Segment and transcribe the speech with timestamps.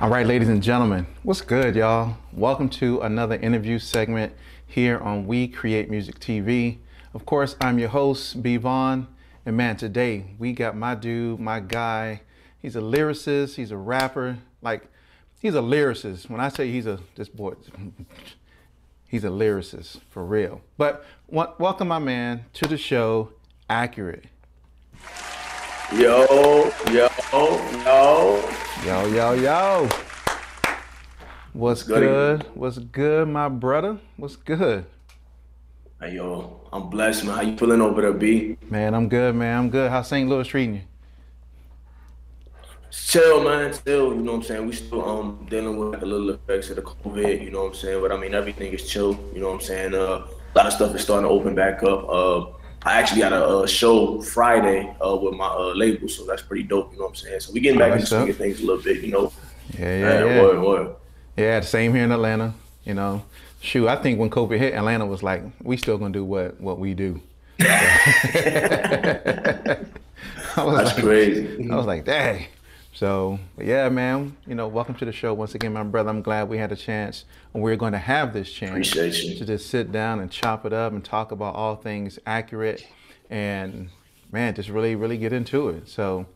[0.00, 2.16] All right, ladies and gentlemen, what's good, y'all?
[2.32, 4.32] Welcome to another interview segment
[4.66, 6.78] here on We Create Music TV.
[7.14, 8.56] Of course, I'm your host, B.
[8.56, 9.06] Vaughn.
[9.46, 12.22] And man, today we got my dude, my guy.
[12.60, 14.38] He's a lyricist, he's a rapper.
[14.60, 14.88] Like,
[15.38, 16.28] he's a lyricist.
[16.28, 17.54] When I say he's a, this boy,
[19.06, 20.60] he's a lyricist for real.
[20.76, 23.32] But welcome, my man, to the show,
[23.70, 24.24] Ackurate.
[25.92, 28.40] Yo, yo, yo.
[28.84, 29.88] Yo, yo, yo.
[31.52, 32.46] What's good?
[32.54, 33.98] What's good, my brother?
[34.16, 34.86] What's good?
[36.00, 37.34] Hey, yo, I'm blessed, man.
[37.34, 38.56] How you feeling over there, B?
[38.68, 39.58] Man, I'm good, man.
[39.58, 39.90] I'm good.
[39.90, 40.28] How's St.
[40.28, 40.80] Louis treating you?
[42.90, 43.72] Chill, man.
[43.72, 44.66] Still, you know what I'm saying?
[44.66, 47.68] We still um dealing with like a little effects of the COVID, you know what
[47.70, 48.00] I'm saying?
[48.00, 49.94] But I mean, everything is chill, you know what I'm saying?
[49.94, 52.08] Uh, a lot of stuff is starting to open back up.
[52.08, 52.46] Uh,
[52.84, 56.64] I actually got a, a show Friday uh, with my uh, label, so that's pretty
[56.64, 56.92] dope.
[56.92, 57.40] You know what I'm saying?
[57.40, 59.32] So we getting back into swing of things a little bit, you know.
[59.78, 60.88] Yeah, yeah, yeah.
[61.36, 62.54] Yeah, the same here in Atlanta.
[62.84, 63.24] You know,
[63.60, 66.78] shoot, I think when COVID hit, Atlanta was like, we still gonna do what what
[66.78, 67.20] we do.
[67.58, 69.78] I
[70.62, 71.70] was That's like, crazy.
[71.70, 72.46] I was like, dang.
[72.94, 76.10] So yeah, man, you know, welcome to the show once again, my brother.
[76.10, 79.68] I'm glad we had a chance, and we're going to have this chance to just
[79.68, 82.84] sit down and chop it up and talk about all things Ackurate,
[83.28, 83.90] and
[84.30, 85.88] man, just really, really get into it.
[85.88, 86.26] So,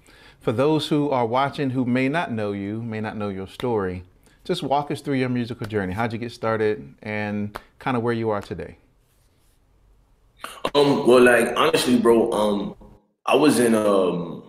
[0.41, 4.03] for those who are watching who may not know you, may not know your story,
[4.43, 5.93] just walk us through your musical journey.
[5.93, 8.79] How'd you get started, and kind of where you are today.
[10.75, 12.75] Um, well, like honestly, bro, um,
[13.25, 14.43] I was in um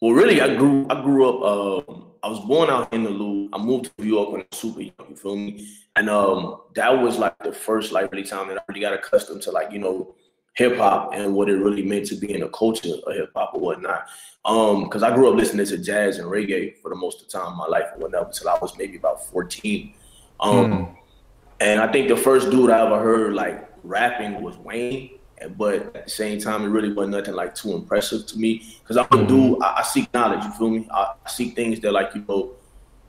[0.00, 1.88] well, really, I grew I grew up.
[1.88, 3.50] Um, I was born out in the Loop.
[3.54, 5.06] I moved to New York when I was super young.
[5.08, 5.68] You feel me?
[5.94, 9.42] And um, that was like the first like really time that I really got accustomed
[9.42, 10.14] to like you know
[10.56, 13.54] hip hop and what it really meant to be in the culture of hip hop
[13.54, 14.06] or whatnot.
[14.44, 17.38] Um, because I grew up listening to jazz and reggae for the most of the
[17.38, 19.94] time of my life and whatnot until I was maybe about 14.
[20.40, 20.96] Um, mm.
[21.60, 25.18] and I think the first dude I ever heard like rapping was Wayne.
[25.56, 28.96] But at the same time, it really wasn't nothing like too impressive to me because
[28.96, 29.62] I'm a dude.
[29.62, 30.44] I, I, seek knowledge.
[30.44, 30.88] You feel me?
[30.90, 32.52] I, I seek things that like you know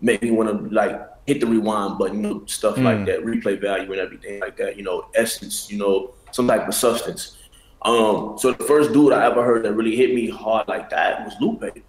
[0.01, 2.83] make me want to like hit the rewind button, you know, stuff mm.
[2.83, 4.77] like that, replay value and everything like that.
[4.77, 5.71] You know, essence.
[5.71, 7.37] You know, some type of substance.
[7.81, 11.23] Um, so the first dude I ever heard that really hit me hard like that
[11.23, 11.83] was Lupe.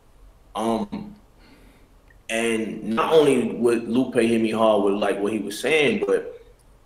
[0.54, 1.16] Um,
[2.28, 6.40] and not only would Lupe hit me hard with like what he was saying, but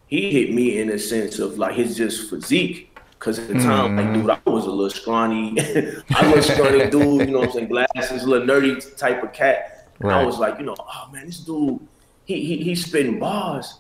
[0.07, 2.92] he hit me in a sense of like his just physique
[3.23, 4.27] Cause at the time, mm-hmm.
[4.27, 5.55] like, dude, I was a little scrawny.
[6.17, 7.69] I was a scrawny dude, you know what I'm saying?
[7.69, 9.87] Glasses, a little nerdy type of cat.
[10.01, 10.23] And right.
[10.23, 11.87] I was like, you know, oh man, this dude,
[12.25, 13.79] he he he's spitting bars.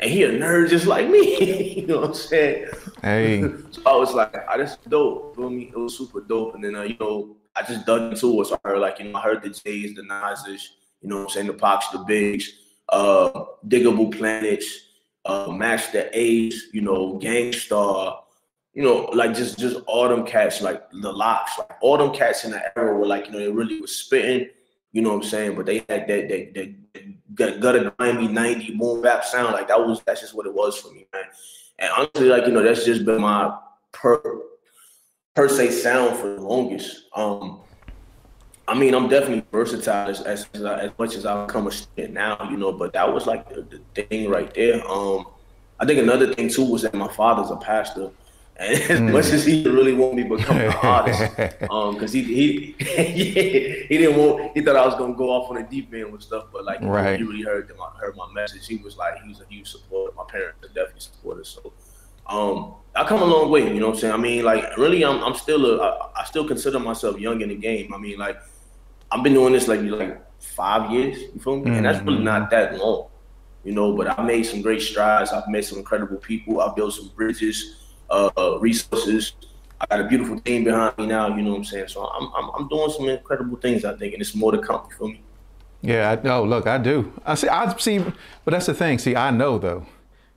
[0.00, 1.74] And he a nerd just like me.
[1.80, 2.68] you know what I'm saying?
[3.02, 3.42] Hey.
[3.72, 5.36] so I was like, oh, this dope.
[5.36, 5.64] You know me?
[5.64, 6.54] It was super dope.
[6.54, 8.46] And then uh, you know, I just dug into it.
[8.46, 11.22] So I heard like, you know, I heard the J's, the Nas's, you know what
[11.24, 12.52] I'm saying, the Pops, the Bigs,
[12.88, 14.66] uh, Diggable Planets,
[15.26, 18.22] uh, the A's, you know, Gang Starr,
[18.78, 22.72] you know, like just just them cats, like the Lox, like them cats in that
[22.76, 24.50] era were like, you know, they really was spitting,
[24.92, 25.56] you know what I'm saying?
[25.56, 26.74] But they had that that that,
[27.34, 29.52] that gutted Miami 90 boom bap sound.
[29.52, 31.24] Like that was that's just what it was for me, man.
[31.80, 33.52] And honestly, like, you know, that's just been my
[33.90, 34.22] per
[35.34, 37.06] per se sound for the longest.
[37.16, 37.62] Um
[38.68, 42.48] I mean, I'm definitely versatile as as, as much as I've come a shit now,
[42.48, 44.88] you know, but that was like the, the thing right there.
[44.88, 45.26] Um
[45.80, 48.12] I think another thing too was that my father's a pastor.
[48.58, 51.22] As much as he really want me to become an artist,
[51.70, 52.74] um, because he he
[53.88, 56.22] he didn't want he thought I was gonna go off on a deep end with
[56.22, 57.20] stuff, but like right.
[57.20, 58.66] he really heard my heard my message.
[58.66, 60.12] He was like he was a huge supporter.
[60.16, 61.48] My parents are definitely supporters.
[61.62, 61.72] So
[62.26, 63.72] um, I come a long way.
[63.72, 64.14] You know what I'm saying?
[64.14, 67.50] I mean, like really, I'm I'm still a I, I still consider myself young in
[67.50, 67.94] the game.
[67.94, 68.38] I mean, like
[69.12, 71.16] I've been doing this like like five years.
[71.32, 71.62] You feel me?
[71.62, 71.74] Mm-hmm.
[71.74, 73.06] And that's really not that long.
[73.62, 75.30] You know, but I made some great strides.
[75.30, 76.60] I've met some incredible people.
[76.60, 77.77] I built some bridges
[78.10, 79.32] uh, resources.
[79.80, 81.34] I got a beautiful team behind me now.
[81.34, 81.88] You know what I'm saying?
[81.88, 83.84] So I'm, I'm, I'm doing some incredible things.
[83.84, 84.86] I think, and it's more to come.
[84.90, 85.22] You feel me?
[85.82, 86.10] Yeah.
[86.10, 87.12] I, no, look, I do.
[87.24, 87.48] I see.
[87.48, 87.98] I see.
[87.98, 88.98] But that's the thing.
[88.98, 89.86] See, I know though.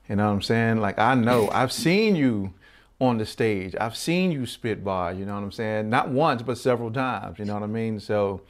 [0.07, 0.77] You know what I'm saying?
[0.77, 1.49] Like I know.
[1.53, 2.53] I've seen you
[3.01, 3.75] on the stage.
[3.81, 5.11] I've seen you spit bar.
[5.11, 5.89] You know what I'm saying?
[5.89, 7.39] Not once, but several times.
[7.39, 7.99] You know what I mean?
[7.99, 8.41] So,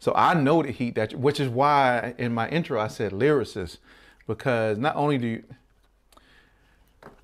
[0.00, 3.78] so I know the heat that, which is why in my intro I said lyricist,
[4.26, 5.44] because not only do you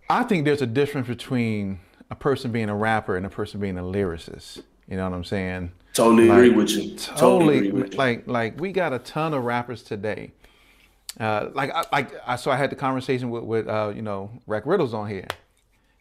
[0.08, 1.80] I think there's a difference between
[2.10, 4.62] a person being a rapper and a person being a lyricist.
[4.88, 5.72] You know what I'm saying?
[5.94, 6.96] Totally like, agree with you.
[6.96, 10.32] Totally, totally with like like we got a ton of rappers today.
[11.18, 14.30] Uh, like I, like I so I had the conversation with with uh, you know
[14.46, 15.26] Rack Riddles on here.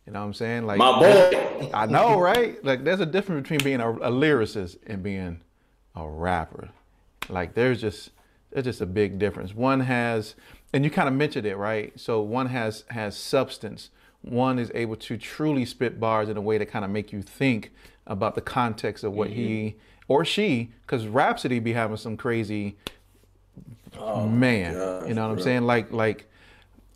[0.06, 0.66] You know what I'm saying?
[0.66, 1.72] Like my boy.
[1.74, 2.64] I know, right?
[2.64, 5.42] Like there's a difference between being a, a lyricist and being
[5.96, 6.70] a rapper.
[7.30, 8.12] Like there's just
[8.56, 9.54] There's just a big difference.
[9.54, 10.34] One has,
[10.72, 11.92] and you kind of mentioned it, right?
[12.00, 13.90] So one has has substance.
[14.22, 17.22] One is able to truly spit bars in a way to kind of make you
[17.22, 17.74] think
[18.08, 19.38] about the context of what mm-hmm.
[19.38, 19.76] he
[20.08, 22.78] or she, because Rapsody be having some crazy
[24.00, 24.76] oh, man.
[24.76, 25.64] Gosh, you know what I'm saying?
[25.64, 26.26] Like like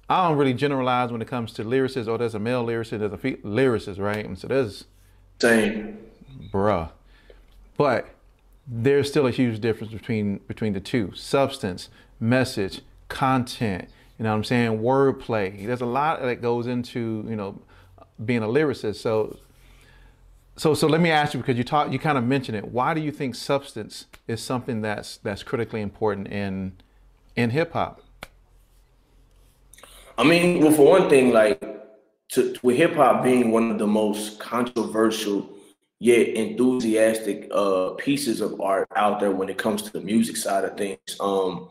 [0.09, 2.07] I don't really generalize when it comes to lyricists.
[2.07, 4.23] Oh, there's a male lyricist, there's a fe- lyricist, right?
[4.25, 4.85] And so there's
[5.41, 5.97] same,
[6.53, 6.89] bruh.
[7.75, 8.07] But
[8.69, 11.89] there's still a huge difference between between the two: substance,
[12.19, 13.89] message, content.
[14.17, 14.79] You know what I'm saying?
[14.79, 15.65] Wordplay.
[15.65, 17.59] There's a lot that goes into you know
[18.23, 18.97] being a lyricist.
[18.97, 19.39] So
[20.55, 22.67] so so let me ask you because you talk you kind of mentioned it.
[22.67, 26.73] Why do you think substance is something that's that's critically important in
[27.35, 28.01] in hip hop?
[30.17, 31.63] I mean, well, for one thing, like
[32.29, 35.49] to, with hip hop being one of the most controversial
[35.99, 40.63] yet enthusiastic uh, pieces of art out there when it comes to the music side
[40.63, 40.99] of things.
[41.19, 41.69] Um,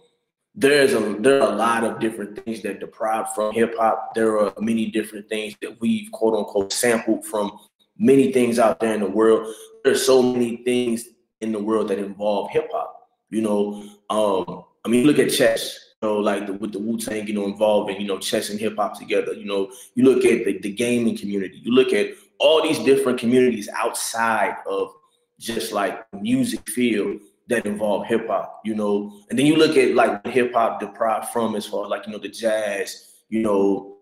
[0.55, 4.15] there's a there are a lot of different things that deprive from hip hop.
[4.15, 7.59] There are many different things that we've quote unquote sampled from
[7.97, 9.55] many things out there in the world.
[9.85, 11.09] There's so many things
[11.41, 13.09] in the world that involve hip hop.
[13.31, 15.79] You know, um, I mean, look at chess.
[16.03, 18.59] You know, like the, with the Wu Tang, you know, involving you know chess and
[18.59, 19.33] hip hop together.
[19.33, 21.61] You know, you look at the, the gaming community.
[21.63, 24.93] You look at all these different communities outside of
[25.39, 28.61] just like music field that involve hip hop.
[28.65, 32.07] You know, and then you look at like hip hop deprived from as far like
[32.07, 33.05] you know the jazz.
[33.29, 33.99] You know,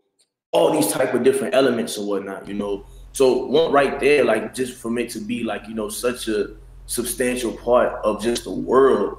[0.52, 2.46] all these type of different elements or whatnot.
[2.46, 5.88] You know, so one right there, like just for it to be like, you know,
[5.88, 6.54] such a
[6.86, 9.18] substantial part of just the world,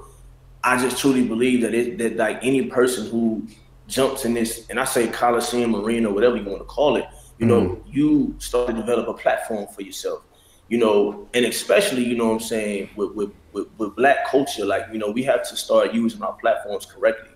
[0.64, 3.48] I just truly believe that it that like any person who
[3.88, 7.06] jumps in this, and I say Coliseum arena, whatever you want to call it,
[7.40, 7.90] you know, mm-hmm.
[7.92, 10.24] you start to develop a platform for yourself.
[10.70, 14.66] You know, and especially, you know what I'm saying, with, with, with, with black culture,
[14.66, 17.32] like, you know, we have to start using our platforms correctly.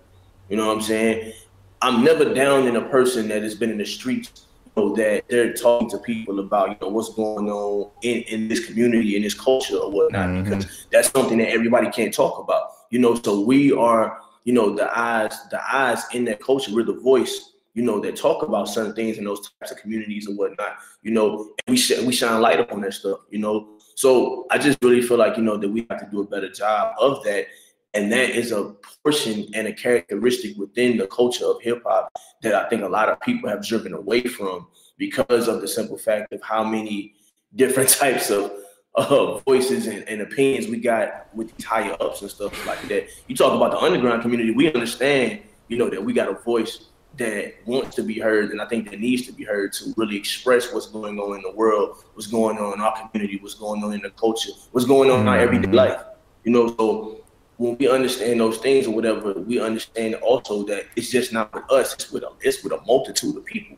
[0.50, 1.32] You know what I'm saying?
[1.82, 5.54] I'm never down in a person that has been in the streets know that they're
[5.54, 9.34] talking to people about you know what's going on in, in this community in this
[9.34, 10.44] culture or whatnot mm-hmm.
[10.44, 14.74] because that's something that everybody can't talk about you know so we are you know
[14.74, 18.68] the eyes the eyes in that culture we're the voice you know that talk about
[18.68, 22.42] certain things in those types of communities and whatnot you know we sh- we shine
[22.42, 25.70] light on that stuff you know so i just really feel like you know that
[25.70, 27.48] we have to do a better job of that
[27.94, 28.74] and that is a
[29.04, 33.10] portion and a characteristic within the culture of hip hop that I think a lot
[33.10, 34.68] of people have driven away from
[34.98, 37.16] because of the simple fact of how many
[37.56, 38.52] different types of
[38.96, 43.08] uh, voices and, and, opinions we got with these higher ups and stuff like that.
[43.28, 45.40] You talk about the underground community, we understand,
[45.70, 48.90] you know, that we got a voice that wants to be heard and I think
[48.90, 52.28] that needs to be heard to really express what's going on in the world, what's
[52.28, 55.28] going on in our community, what's going on in the culture, what's going on in
[55.28, 55.76] our everyday mm-hmm.
[55.76, 56.02] life.
[56.44, 57.22] You know, so
[57.58, 61.70] when we understand those things or whatever, we understand also that it's just not with
[61.72, 63.78] us; it's with a it's with a multitude of people.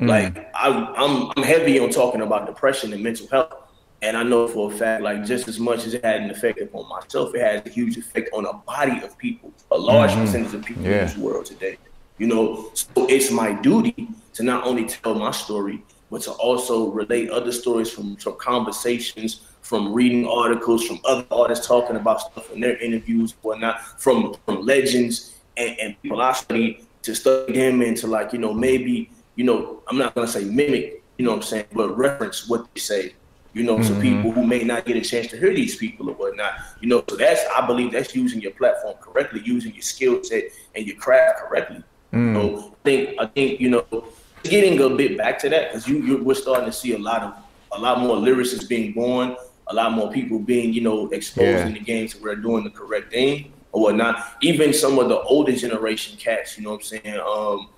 [0.00, 0.08] Mm.
[0.08, 3.54] Like I, I'm I'm heavy on talking about depression and mental health,
[4.02, 6.60] and I know for a fact, like just as much as it had an effect
[6.60, 10.22] upon myself, it has a huge effect on a body of people, a large mm-hmm.
[10.22, 11.02] percentage of people yeah.
[11.02, 11.78] in this world today.
[12.20, 16.90] You know, so it's my duty to not only tell my story, but to also
[16.90, 22.52] relate other stories from from conversations from reading articles from other artists talking about stuff
[22.52, 27.80] in their interviews, whatnot, from from legends and, and people I study to study them
[27.80, 31.30] and to like, you know, maybe, you know, I'm not gonna say mimic, you know
[31.30, 33.14] what I'm saying, but reference what they say,
[33.54, 33.94] you know, mm-hmm.
[33.94, 36.54] to people who may not get a chance to hear these people or whatnot.
[36.80, 40.44] You know, so that's I believe that's using your platform correctly, using your skill set
[40.74, 41.82] and your craft correctly.
[42.12, 42.34] Mm.
[42.34, 44.04] So I think I think, you know,
[44.42, 47.22] getting a bit back to that, because you, you we're starting to see a lot
[47.22, 47.34] of
[47.72, 49.36] a lot more lyricists being born
[49.70, 51.66] a lot more people being, you know, exposed yeah.
[51.66, 54.36] in the game to where they're doing the correct thing or whatnot.
[54.42, 57.20] Even some of the older generation cats, you know what I'm saying?
[57.20, 57.68] Um,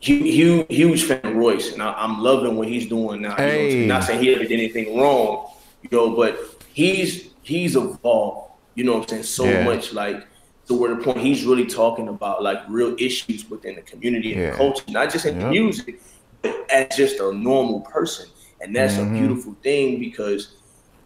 [0.00, 3.36] huge, huge fan of Royce, and I, am loving what he's doing now.
[3.36, 3.80] Hey.
[3.82, 6.38] You know, not saying he ever did anything wrong, you know, but
[6.72, 8.52] he's he's evolved.
[8.74, 9.22] You know what I'm saying?
[9.24, 9.64] So yeah.
[9.64, 10.26] much like
[10.68, 14.42] to where the point he's really talking about like real issues within the community and
[14.42, 14.50] yeah.
[14.50, 15.44] the culture, not just in yep.
[15.44, 16.00] the music,
[16.42, 18.28] but as just a normal person.
[18.60, 19.14] And that's mm-hmm.
[19.14, 20.56] a beautiful thing because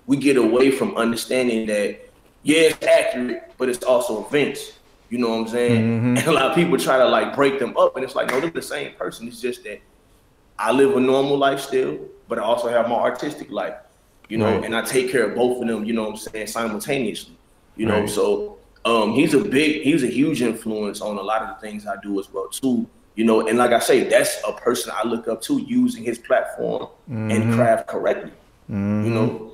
[0.07, 2.01] we get away from understanding that
[2.43, 4.73] yeah, it's Ackurate, but it's also events.
[5.11, 5.83] You know what I'm saying?
[5.83, 6.17] Mm-hmm.
[6.17, 8.41] And a lot of people try to like break them up, and it's like, no,
[8.41, 9.29] they're the same person.
[9.29, 9.81] It's just that
[10.59, 13.75] I live a normal life still, but I also have my artistic life.
[14.29, 14.65] You know, right.
[14.65, 15.85] and I take care of both of them.
[15.85, 16.47] You know what I'm saying?
[16.49, 17.37] Simultaneously.
[17.77, 18.11] You know, right.
[18.11, 21.87] so um, he's a big, he's a huge influence on a lot of the things
[21.87, 22.89] I do as well too.
[23.15, 26.19] You know, and like I say, that's a person I look up to using his
[26.19, 27.31] platform mm-hmm.
[27.31, 28.33] and craft correctly.
[28.71, 29.05] Mm-hmm.
[29.05, 29.53] You know,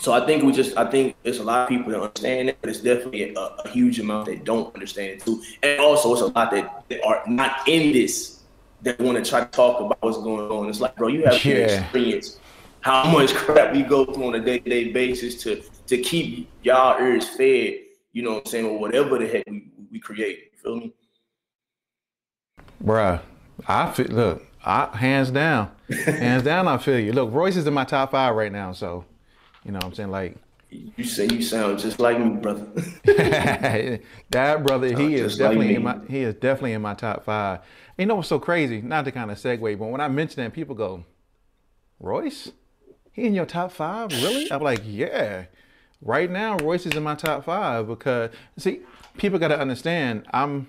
[0.00, 2.58] so I think we just I think there's a lot of people that understand it,
[2.60, 5.42] but it's definitely a, a, huge amount that don't understand it too.
[5.62, 8.40] And also it's a lot that, that are not in this
[8.82, 10.70] that want to try to talk about what's going on.
[10.70, 11.82] It's like, bro, you have to yeah.
[11.82, 12.38] experience
[12.80, 17.28] how much crap we go through on a day-to-day basis to to keep y'all ears
[17.28, 17.80] fed,
[18.12, 20.50] you know what I'm saying, or whatever the heck we, we create.
[20.52, 20.92] You feel me?
[22.82, 23.20] Bruh,
[23.66, 25.70] I feel look, I hands down.
[26.04, 27.12] hands down I feel you.
[27.12, 29.04] Look, Royce is in my top five right now, so
[29.64, 30.10] you know what I'm saying?
[30.10, 30.36] Like
[30.70, 32.66] you say you sound just like me, brother.
[34.30, 37.60] that brother, he is definitely like in my he is definitely in my top five.
[37.98, 38.80] you know what's so crazy?
[38.80, 41.04] Not to kind of segue, but when I mention that, people go,
[41.98, 42.52] Royce?
[43.12, 44.10] He in your top five?
[44.12, 44.50] Really?
[44.52, 45.46] I'm like, yeah.
[46.02, 48.80] Right now, Royce is in my top five because see,
[49.18, 50.68] people gotta understand I'm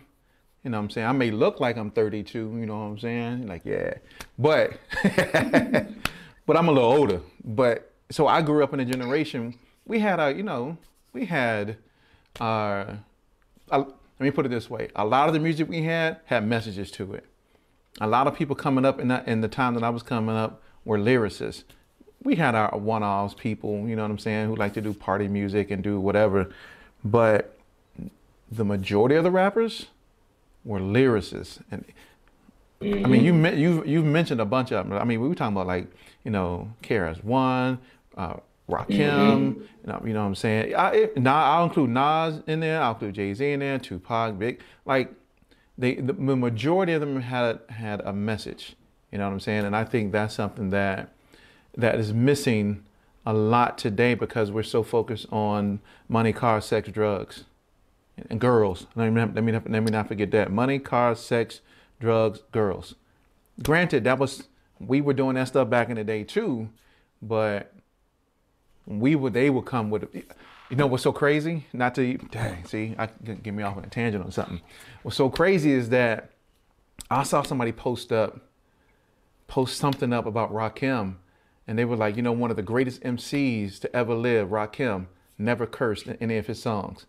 [0.63, 1.07] you know what I'm saying?
[1.07, 3.47] I may look like I'm 32, you know what I'm saying?
[3.47, 3.95] Like, yeah.
[4.37, 4.73] But
[6.45, 7.21] but I'm a little older.
[7.43, 9.57] But so I grew up in a generation.
[9.85, 10.77] We had a, you know,
[11.13, 11.77] we had,
[12.39, 12.95] uh,
[13.71, 13.87] let
[14.19, 17.13] me put it this way: a lot of the music we had had messages to
[17.13, 17.25] it.
[17.99, 20.35] A lot of people coming up in that in the time that I was coming
[20.35, 21.63] up were lyricists.
[22.23, 25.27] We had our one-offs, people, you know what I'm saying, who like to do party
[25.27, 26.51] music and do whatever,
[27.03, 27.57] but
[28.51, 29.87] the majority of the rappers
[30.63, 31.83] were lyricists, and
[32.81, 34.97] I mean, you you you mentioned a bunch of them.
[34.97, 35.87] I mean, we were talking about like
[36.23, 37.79] you know, KRS One,
[38.17, 38.35] uh,
[38.69, 40.07] Rakim, mm-hmm.
[40.07, 40.75] you, know, what I'm saying?
[40.75, 42.81] I, now I'll include Nas in there.
[42.81, 43.79] I'll include Jay Z in there.
[43.79, 44.61] Tupac, Big.
[44.85, 45.11] Like
[45.77, 48.75] they, the, the majority of them had had a message.
[49.11, 49.65] You know what I'm saying?
[49.65, 51.09] And I think that's something that
[51.77, 52.83] that is missing
[53.25, 57.45] a lot today because we're so focused on money, cars, sex, drugs,
[58.29, 58.87] and girls.
[58.95, 60.51] Let me, let me, let me not forget that.
[60.51, 61.61] Money, cars, sex,
[61.99, 62.95] drugs, girls.
[63.61, 64.47] Granted, that was
[64.79, 66.69] we were doing that stuff back in the day too,
[67.21, 67.73] but
[68.85, 72.95] we would they would come with you know what's so crazy not to dang see
[72.97, 74.61] i get me off on a tangent on something
[75.03, 76.31] what's so crazy is that
[77.09, 78.39] i saw somebody post up
[79.47, 81.15] post something up about rakim
[81.71, 85.07] and they were like you know one of the greatest mcs to ever live rakim
[85.37, 87.05] never cursed in any of his songs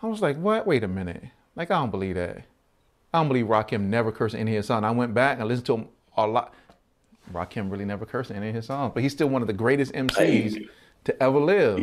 [0.00, 1.24] i was like what wait a minute
[1.56, 2.44] like i don't believe that
[3.12, 5.48] i don't believe rakim never cursed in any of his songs i went back and
[5.48, 6.54] listened to him a lot
[7.32, 9.54] Rakim really never cursed in any of his songs, but he's still one of the
[9.54, 10.68] greatest MCs
[11.04, 11.78] to ever live.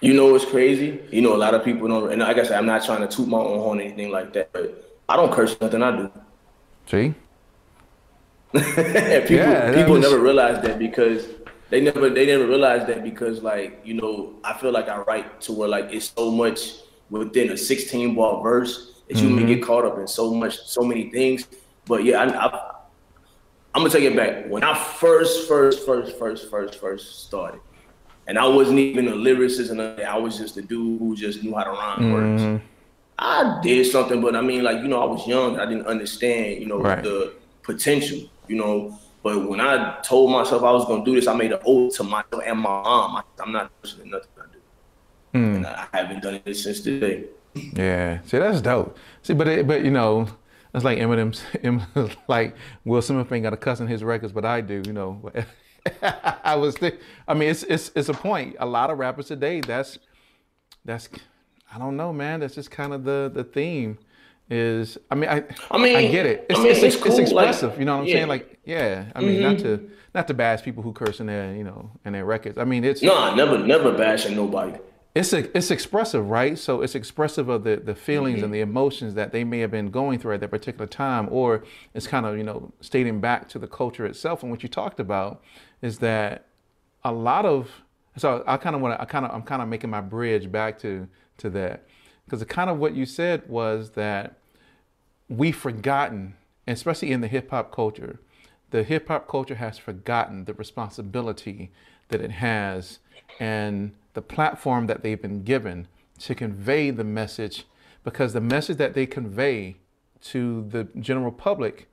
[0.00, 1.00] You know what's crazy?
[1.12, 3.06] You know, a lot of people don't, and like I said, I'm not trying to
[3.06, 6.10] toot my own horn or anything like that, but I don't curse nothing I do.
[6.86, 7.14] See?
[8.52, 10.02] people yeah, people was...
[10.02, 11.26] never realize that because
[11.70, 15.40] they never they never realize that because like you know I feel like I write
[15.42, 16.76] to where like it's so much
[17.10, 19.36] within a 16 bar verse that you mm-hmm.
[19.36, 21.46] may get caught up in so much so many things.
[21.86, 22.74] But yeah, I, I
[23.74, 24.48] I'm gonna take it back.
[24.48, 27.60] When I first, first, first, first, first, first started,
[28.26, 31.54] and I wasn't even a lyricist, and I was just a dude who just knew
[31.54, 32.12] how to rhyme mm-hmm.
[32.12, 32.62] words.
[33.18, 35.58] I did something, but I mean, like you know, I was young.
[35.58, 37.02] I didn't understand, you know, right.
[37.02, 38.98] the potential, you know.
[39.22, 42.04] But when I told myself I was gonna do this, I made an oath to
[42.04, 43.16] myself and my mom.
[43.16, 44.18] I, am not nothing I
[44.52, 45.56] do, mm.
[45.56, 47.24] and I haven't done it since today.
[47.54, 48.96] Yeah, see, that's dope.
[49.22, 50.28] See, but it, but you know,
[50.72, 51.42] that's like Eminem's,
[52.28, 55.30] like Will Smith ain't got a cuss in his records, but I do, you know.
[56.02, 58.56] I was, th- I mean, it's it's it's a point.
[58.58, 59.98] A lot of rappers today, that's
[60.84, 61.08] that's,
[61.72, 62.40] I don't know, man.
[62.40, 63.98] That's just kind of the the theme.
[64.50, 66.46] Is I mean I I mean I get it.
[66.48, 67.06] It's I mean, it's, it's, cool.
[67.06, 67.70] it's, expressive.
[67.70, 68.14] Like, you know what I'm yeah.
[68.14, 68.28] saying?
[68.28, 69.04] Like yeah.
[69.14, 69.42] I mean mm-hmm.
[69.42, 72.56] not to not to bash people who curse in their you know in their records.
[72.56, 74.78] I mean it's no, never never bashing nobody
[75.18, 76.56] it's a, it's expressive, right?
[76.56, 78.44] So it's expressive of the, the feelings mm-hmm.
[78.44, 81.64] and the emotions that they may have been going through at that particular time, or
[81.92, 84.42] it's kind of you know stating back to the culture itself.
[84.42, 85.42] And what you talked about
[85.82, 86.46] is that
[87.04, 87.68] a lot of
[88.16, 90.52] so I kind of want to I kind of I'm kind of making my bridge
[90.52, 91.86] back to to that
[92.24, 94.37] because kind of what you said was that
[95.28, 96.34] we've forgotten,
[96.66, 98.20] especially in the hip hop culture,
[98.70, 101.70] the hip hop culture has forgotten the responsibility
[102.08, 102.98] that it has
[103.40, 105.86] and the platform that they've been given
[106.18, 107.64] to convey the message
[108.04, 109.76] because the message that they convey
[110.20, 111.88] to the general public,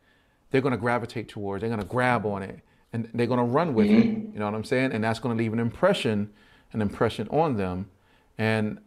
[0.50, 2.60] they're going to gravitate towards, they're going to grab on it
[2.94, 4.00] and they're going to run with mm-hmm.
[4.00, 4.34] it.
[4.34, 4.94] You know what I'm saying?
[4.94, 6.32] And that's going to leave an impression,
[6.72, 7.89] an impression on them.
[8.38, 8.80] And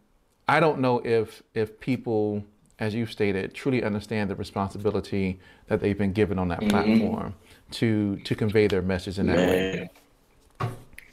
[0.47, 2.43] I don't know if if people,
[2.79, 6.69] as you've stated, truly understand the responsibility that they've been given on that mm-hmm.
[6.69, 7.35] platform
[7.71, 9.47] to to convey their message in that Man.
[9.47, 9.89] way.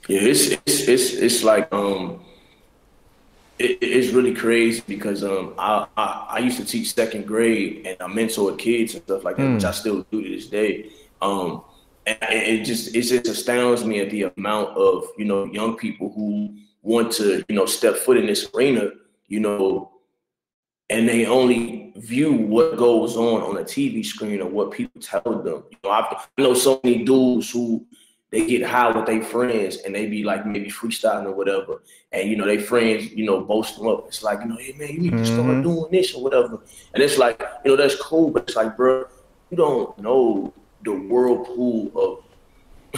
[0.07, 2.21] Yeah, it's it's it's, it's like um,
[3.59, 7.97] it, it's really crazy because um, I, I, I used to teach second grade and
[7.99, 9.55] I mentored kids and stuff like that, mm.
[9.55, 10.89] which I still do to this day.
[11.21, 11.63] Um,
[12.05, 16.13] and it just it just astounds me at the amount of you know young people
[16.13, 18.91] who want to you know step foot in this arena,
[19.27, 19.91] you know,
[20.89, 25.21] and they only view what goes on on a TV screen or what people tell
[25.21, 25.63] them.
[25.69, 26.05] You know, I've,
[26.37, 27.85] I know so many dudes who
[28.29, 32.29] they get high with their friends and they be like maybe freestyling or whatever, and
[32.29, 34.07] you know their friends you know boast them up.
[34.07, 35.63] It's like you know, hey man, you need to start mm-hmm.
[35.63, 36.59] doing this or whatever,
[36.93, 39.05] and it's like you know that's cool, but it's like, bro,
[39.49, 40.53] you don't know
[40.83, 42.23] the whirlpool of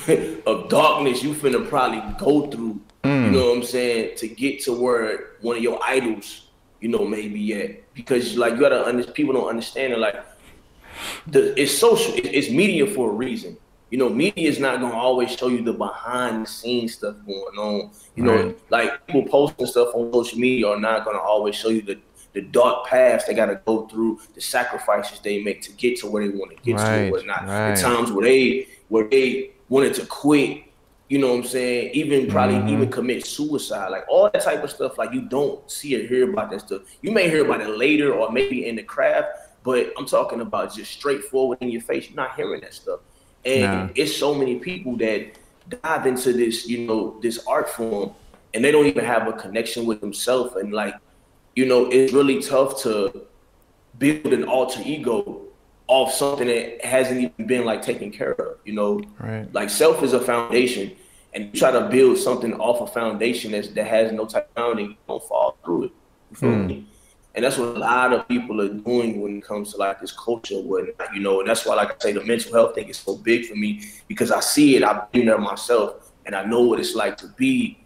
[0.46, 2.82] of darkness you finna probably go through.
[3.04, 3.26] Mm.
[3.26, 6.49] You know what I'm saying to get to where one of your idols
[6.82, 10.16] you know, maybe at because like you gotta understand people don't understand it like
[11.28, 13.58] the it's social it's media for a reason.
[13.90, 17.58] You know, media is not gonna always show you the behind the scenes stuff going
[17.58, 17.92] on.
[18.16, 18.46] You right.
[18.46, 22.00] know, like people posting stuff on social media are not gonna always show you the
[22.34, 26.28] the dark paths they gotta go through, the sacrifices they make to get to where
[26.28, 26.98] they want to get right.
[26.98, 27.48] to or whatnot.
[27.48, 27.76] Right.
[27.76, 30.64] The times where they where they wanted to quit
[31.10, 31.92] you know what I'm saying?
[31.94, 32.70] Even probably mm-hmm.
[32.70, 34.98] even commit suicide, like all that type of stuff.
[35.00, 36.84] Like you don't see or hear about that stuff.
[37.02, 39.30] You may hear about it later or maybe in the craft,
[39.64, 42.08] but I'm talking about just straightforward in your face.
[42.08, 43.00] You're not hearing that stuff,
[43.44, 43.90] and nah.
[43.96, 45.32] it's so many people that
[45.84, 48.14] dive into this, you know, this art form,
[48.54, 50.56] and they don't even have a connection with themselves.
[50.58, 50.94] And like,
[51.56, 53.26] you know, it's really tough to
[53.98, 55.49] build an alter ego
[55.90, 58.58] off something that hasn't even been like taken care of.
[58.64, 59.52] You know, right.
[59.54, 60.96] like self is a foundation,
[61.34, 64.56] and you try to build something off a foundation that's, that has no type of
[64.56, 65.92] founding, you don't fall through it.
[66.30, 66.68] You feel mm.
[66.68, 66.86] me?
[67.36, 70.12] And that's what a lot of people are doing when it comes to like this
[70.12, 71.40] culture and whatnot, you know.
[71.40, 73.84] And that's why, like I say, the mental health thing is so big for me
[74.08, 74.84] because I see it.
[74.84, 77.84] I've been there myself, and I know what it's like to be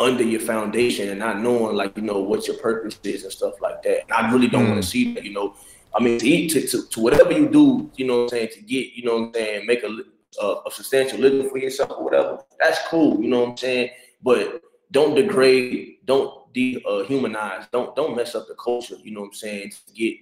[0.00, 3.60] under your foundation and not knowing, like you know, what your purpose is and stuff
[3.60, 4.02] like that.
[4.02, 4.70] And I really don't mm.
[4.70, 5.54] want to see that, you know.
[5.94, 8.48] I mean, to eat, to, to, to, whatever you do, you know what I'm saying,
[8.54, 9.96] to get, you know what I'm saying, make a,
[10.40, 13.90] a, a substantial living for yourself or whatever, that's cool, you know what I'm saying?
[14.22, 19.28] But don't degrade, don't dehumanize, uh, don't don't mess up the culture, you know what
[19.28, 20.16] I'm saying, to get,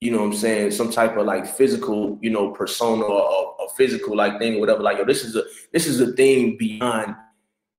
[0.00, 3.74] you know what I'm saying, some type of like physical, you know, persona or a
[3.76, 4.82] physical like thing or whatever.
[4.82, 7.16] Like, yo, this is a this is a thing beyond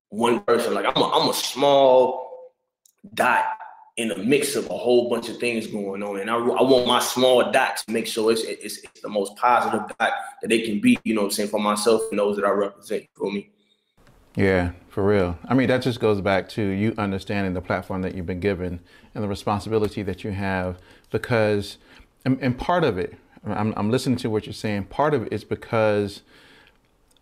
[0.10, 0.74] one person.
[0.74, 2.52] Like I'm a, I'm a small
[3.13, 3.46] dot
[4.00, 6.22] in a mix of a whole bunch of things going on.
[6.22, 9.36] And I, I want my small dot to make sure it's, it's, it's the most
[9.36, 12.46] positive dot that they can be, you know I'm saying, for myself and those that
[12.46, 13.50] I represent, for me.
[14.38, 15.38] Yeah, for real.
[15.50, 18.80] I mean, that just goes back to you understanding the platform that you've been given
[19.14, 20.78] and the responsibility that you have
[21.12, 21.78] because,
[22.24, 25.34] and, and part of it, I'm, I'm listening to what you're saying, part of it
[25.34, 26.22] is because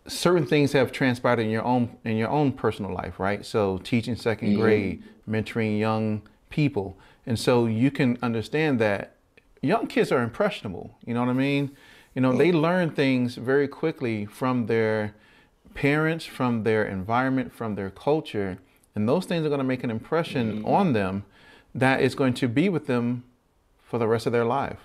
[0.05, 3.43] certain things have transpired in your own in your own personal life, right?
[3.43, 4.61] So teaching 2nd mm-hmm.
[4.61, 6.97] grade, mentoring young people.
[7.25, 9.15] And so you can understand that
[9.61, 10.97] young kids are impressionable.
[11.05, 11.71] You know what I mean?
[12.15, 15.13] You know, they learn things very quickly from their
[15.73, 18.57] parents, from their environment, from their culture.
[18.95, 20.65] And those things are going to make an impression mm-hmm.
[20.65, 21.25] on them
[21.75, 23.23] that is going to be with them
[23.83, 24.79] for the rest of their life.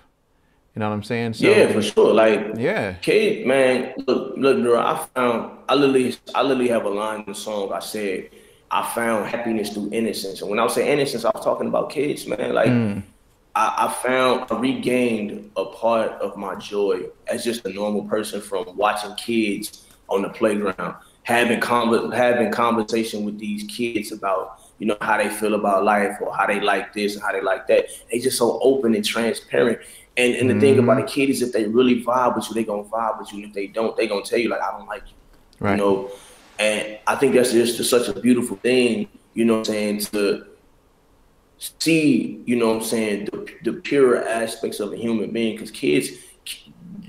[0.75, 1.33] You know what I'm saying?
[1.33, 2.13] So, yeah, for sure.
[2.13, 3.93] Like, yeah, kid, man.
[4.07, 4.79] Look, look, bro.
[4.79, 7.71] I found I literally, I literally have a line in the song.
[7.73, 8.29] I said,
[8.73, 10.41] I found happiness through innocence.
[10.41, 12.55] And when I was saying innocence, I was talking about kids, man.
[12.55, 13.03] Like mm.
[13.53, 18.41] I, I, found I regained a part of my joy as just a normal person
[18.41, 24.87] from watching kids on the playground, having con- having conversation with these kids about you
[24.87, 27.67] know how they feel about life or how they like this and how they like
[27.67, 27.85] that.
[28.11, 29.81] They just so open and transparent.
[30.17, 30.61] And and the mm.
[30.61, 33.31] thing about a kid is if they really vibe with you, they gonna vibe with
[33.33, 33.43] you.
[33.43, 35.15] And if they don't, they gonna tell you like I don't like you.
[35.59, 35.71] Right.
[35.73, 36.11] You know.
[36.59, 40.45] And I think that's just such a beautiful thing, you know what I'm saying, to
[41.57, 45.55] see, you know what I'm saying, the, the pure aspects of a human being.
[45.55, 46.09] Because kids,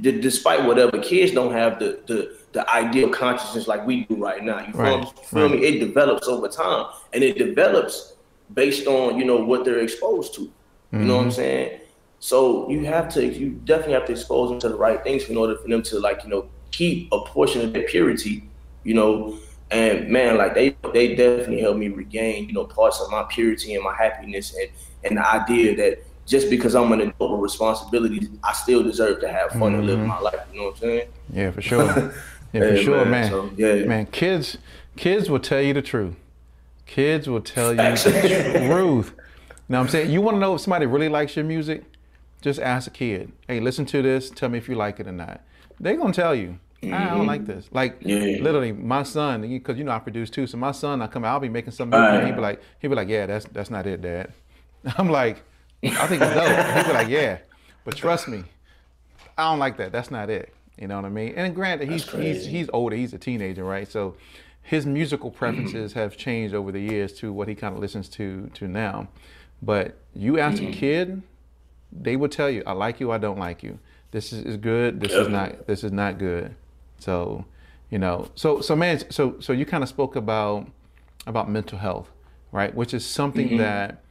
[0.01, 4.61] despite whatever, kids don't have the, the, the ideal consciousness like we do right now.
[4.61, 5.19] You feel, right.
[5.27, 5.61] feel right.
[5.61, 5.67] me?
[5.67, 6.87] It develops over time.
[7.13, 8.15] And it develops
[8.53, 10.43] based on, you know, what they're exposed to.
[10.43, 10.49] You
[10.93, 11.07] mm-hmm.
[11.07, 11.37] know what I'm mm-hmm.
[11.37, 11.81] saying?
[12.21, 15.37] So you have to, you definitely have to expose them to the right things in
[15.37, 18.49] order for them to like, you know, keep a portion of their purity
[18.85, 19.39] you know.
[19.71, 23.75] And man, like they they definitely helped me regain, you know, parts of my purity
[23.75, 24.69] and my happiness and
[25.03, 29.29] and the idea that just because I'm an adult with responsibilities, I still deserve to
[29.29, 29.75] have fun mm-hmm.
[29.75, 30.41] and live my life.
[30.53, 31.09] You know what I'm saying?
[31.33, 32.15] Yeah, for sure.
[32.55, 33.11] Yeah, for sure, man.
[33.11, 33.31] Man.
[33.31, 33.85] So, yeah.
[33.85, 34.59] man, kids
[34.95, 36.15] kids will tell you the truth.
[36.87, 39.13] Kids will tell you the truth.
[39.69, 41.83] Now I'm saying you want to know if somebody really likes your music,
[42.43, 43.33] just ask a kid.
[43.49, 44.31] Hey, listen to this.
[44.31, 45.41] Tell me if you like it or not.
[45.81, 46.61] They're gonna tell you.
[46.85, 46.95] Mm-hmm.
[46.95, 47.53] I don't like mm-hmm.
[47.53, 47.69] this.
[47.73, 48.43] Like yeah.
[48.43, 50.47] literally, my son, because you know I produce too.
[50.47, 52.89] So my son, I come out, I'll be making something, and he'd be like, he'd
[52.89, 54.33] be like, yeah, that's that's not it, Dad.
[54.99, 55.43] I'm like,
[55.83, 56.77] I think it's dope.
[56.77, 57.39] he'd be like, yeah,
[57.85, 58.45] but trust me,
[59.37, 59.93] I don't like that.
[59.93, 60.55] That's not it.
[60.79, 61.35] You know what I mean?
[61.37, 62.97] And granted, he's he's he's older.
[62.97, 63.91] He's a teenager, right?
[63.91, 64.17] So
[64.63, 68.51] his musical preferences have changed over the years to what he kind of listens to
[68.55, 69.09] to now.
[69.63, 71.23] But you ask a kid,
[71.93, 73.79] they will tell you, "I like you, I don't like you.
[74.11, 75.01] This is, is good.
[75.01, 75.67] This is not.
[75.67, 76.57] This is not good."
[76.99, 77.45] So,
[77.91, 80.69] you know, so so man, so so you kind of spoke about
[81.27, 82.11] about mental health,
[82.53, 82.75] right?
[82.75, 83.59] Which is something mm-hmm.
[83.59, 84.03] that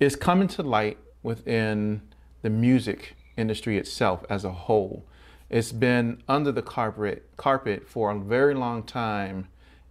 [0.00, 2.02] is coming to light within
[2.42, 5.04] the music industry itself as a whole.
[5.50, 9.48] It's been under the carpet carpet for a very long time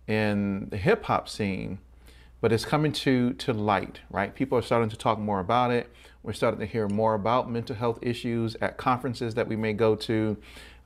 [0.07, 1.79] in the hip hop scene,
[2.41, 4.33] but it's coming to to light, right?
[4.33, 5.91] People are starting to talk more about it.
[6.23, 9.95] We're starting to hear more about mental health issues at conferences that we may go
[9.95, 10.37] to,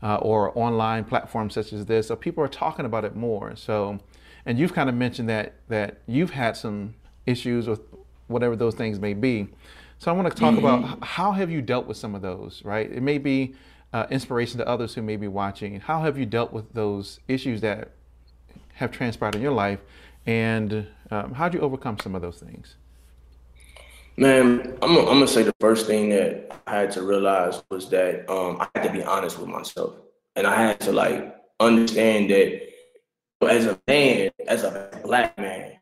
[0.03, 2.07] uh, or online platforms such as this.
[2.07, 3.55] So people are talking about it more.
[3.55, 3.99] So,
[4.45, 7.81] and you've kind of mentioned that that you've had some issues with
[8.27, 9.47] whatever those things may be.
[9.99, 10.65] So I want to talk mm-hmm.
[10.65, 12.91] about how have you dealt with some of those, right?
[12.91, 13.53] It may be
[13.93, 15.79] uh, inspiration to others who may be watching.
[15.79, 17.91] How have you dealt with those issues that
[18.73, 19.79] have transpired in your life,
[20.25, 22.77] and um, how did you overcome some of those things?
[24.17, 28.29] Man, I'm, I'm gonna say the first thing that I had to realize was that
[28.29, 29.95] um, I had to be honest with myself,
[30.35, 32.61] and I had to like understand that
[33.49, 35.79] as a man, as a black man,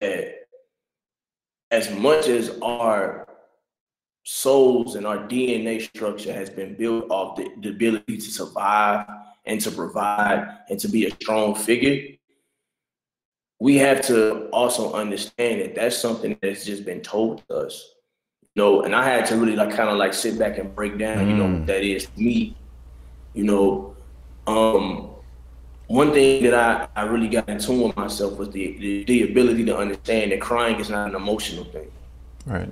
[0.00, 0.46] that
[1.70, 3.28] as much as our
[4.24, 9.06] souls and our DNA structure has been built off the, the ability to survive
[9.44, 12.17] and to provide and to be a strong figure,
[13.60, 17.94] we have to also understand that that's something that's just been told to us.
[18.54, 20.98] You know, and I had to really like kind of like sit back and break
[20.98, 21.30] down, mm.
[21.30, 21.66] you know, mm.
[21.66, 22.56] that is me.
[23.34, 23.96] You know,
[24.46, 25.10] um,
[25.86, 29.30] one thing that I, I really got in tune with myself was the, the, the
[29.30, 31.90] ability to understand that crying is not an emotional thing.
[32.46, 32.68] Right.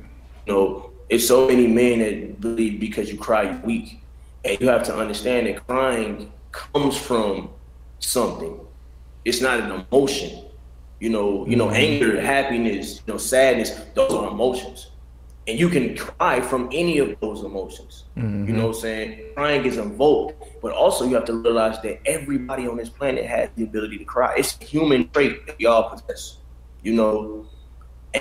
[0.46, 4.00] You know, it's so many men that believe because you cry you're weak.
[4.44, 7.50] And you have to understand that crying comes from
[7.98, 8.60] something.
[9.24, 10.45] It's not an emotion.
[10.98, 11.76] You know, you know, mm-hmm.
[11.76, 14.90] anger, happiness, you know, sadness, those are emotions.
[15.48, 18.04] And you can cry from any of those emotions.
[18.16, 18.48] Mm-hmm.
[18.48, 19.22] You know what I'm saying?
[19.34, 23.50] Crying is invoked, but also you have to realize that everybody on this planet has
[23.54, 24.34] the ability to cry.
[24.36, 26.38] It's a human trait that we all possess,
[26.82, 27.46] you know.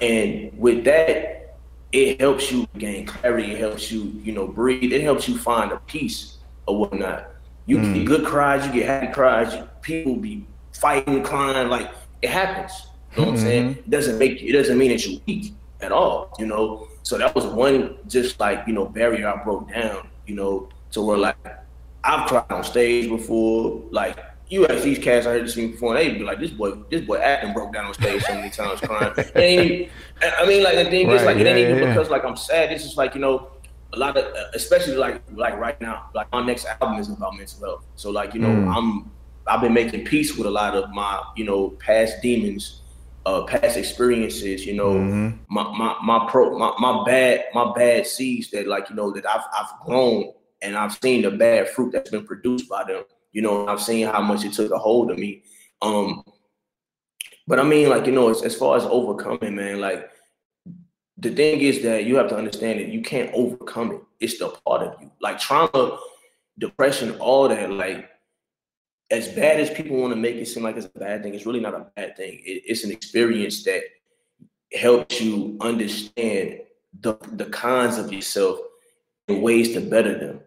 [0.01, 1.57] And with that,
[1.91, 5.71] it helps you gain clarity, it helps you, you know, breathe, it helps you find
[5.71, 7.29] a peace or whatnot.
[7.65, 7.93] You mm.
[7.93, 11.89] get good cries, you get happy cries, people be fighting, crying, like
[12.25, 12.87] it happens.
[13.15, 13.45] You know what mm-hmm.
[13.45, 13.69] I'm saying?
[13.71, 16.87] It doesn't make it doesn't mean that you're weak at all, you know.
[17.03, 21.01] So that was one just like, you know, barrier I broke down, you know, to
[21.01, 21.37] where like
[22.03, 25.99] I've cried on stage before, like you ask these cats I heard this before, and
[25.99, 28.79] they'd be like, "This boy, this boy acting broke down on stage so many times,
[28.79, 29.13] crying."
[30.21, 31.93] and I mean, like the thing right, is, like yeah, it ain't even yeah.
[31.93, 32.71] because like I'm sad.
[32.71, 33.49] It's just like you know,
[33.93, 37.59] a lot of, especially like like right now, like our next album is about mental
[37.65, 37.85] health.
[37.95, 38.75] So like you know, mm.
[38.75, 39.11] I'm
[39.47, 42.81] I've been making peace with a lot of my, you know, past demons,
[43.25, 45.37] uh, past experiences, you know, mm-hmm.
[45.49, 49.25] my, my my pro my, my bad my bad seeds that like you know that
[49.25, 53.03] I've I've grown and I've seen the bad fruit that's been produced by them.
[53.33, 55.43] You know, I've seen how much it took a hold of me.
[55.81, 56.23] Um,
[57.47, 60.09] but I mean, like you know, as, as far as overcoming, man, like
[61.17, 64.01] the thing is that you have to understand that you can't overcome it.
[64.19, 65.11] It's the part of you.
[65.21, 65.97] Like trauma,
[66.57, 67.71] depression, all that.
[67.71, 68.09] Like
[69.11, 71.45] as bad as people want to make it seem like it's a bad thing, it's
[71.45, 72.41] really not a bad thing.
[72.43, 73.81] It, it's an experience that
[74.73, 76.61] helps you understand
[77.01, 78.59] the the cons of yourself
[79.27, 80.39] and ways to better them.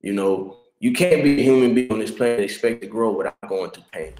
[0.00, 3.12] You know, you can't be a human being on this planet and expect to grow
[3.12, 4.14] without going through pain.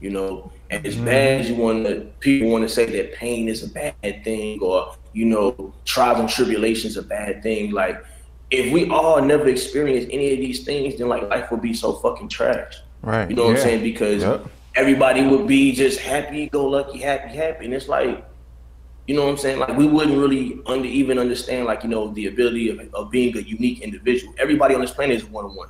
[0.00, 1.06] You know, and as mm-hmm.
[1.06, 4.60] bad as you want to, people want to say that pain is a bad thing,
[4.60, 7.72] or you know, trials and tribulations a bad thing.
[7.72, 8.04] Like,
[8.50, 11.94] if we all never experience any of these things, then like life would be so
[11.94, 12.76] fucking trash.
[13.02, 13.28] Right.
[13.30, 13.48] You know yeah.
[13.48, 13.82] what I'm saying?
[13.82, 14.46] Because yep.
[14.74, 17.64] everybody would be just happy, go lucky, happy, happy.
[17.66, 18.24] And it's like,
[19.06, 19.58] you know what I'm saying?
[19.58, 23.36] Like we wouldn't really under even understand like, you know, the ability of, of being
[23.36, 24.34] a unique individual.
[24.38, 25.68] Everybody on this planet is one on one.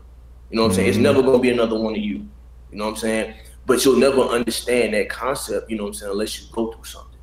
[0.50, 0.76] You know what I'm mm-hmm.
[0.76, 0.88] saying?
[0.88, 1.02] It's mm-hmm.
[1.04, 2.26] never gonna be another one of you.
[2.70, 3.34] You know what I'm saying?
[3.66, 6.84] But you'll never understand that concept, you know what I'm saying, unless you go through
[6.84, 7.18] something.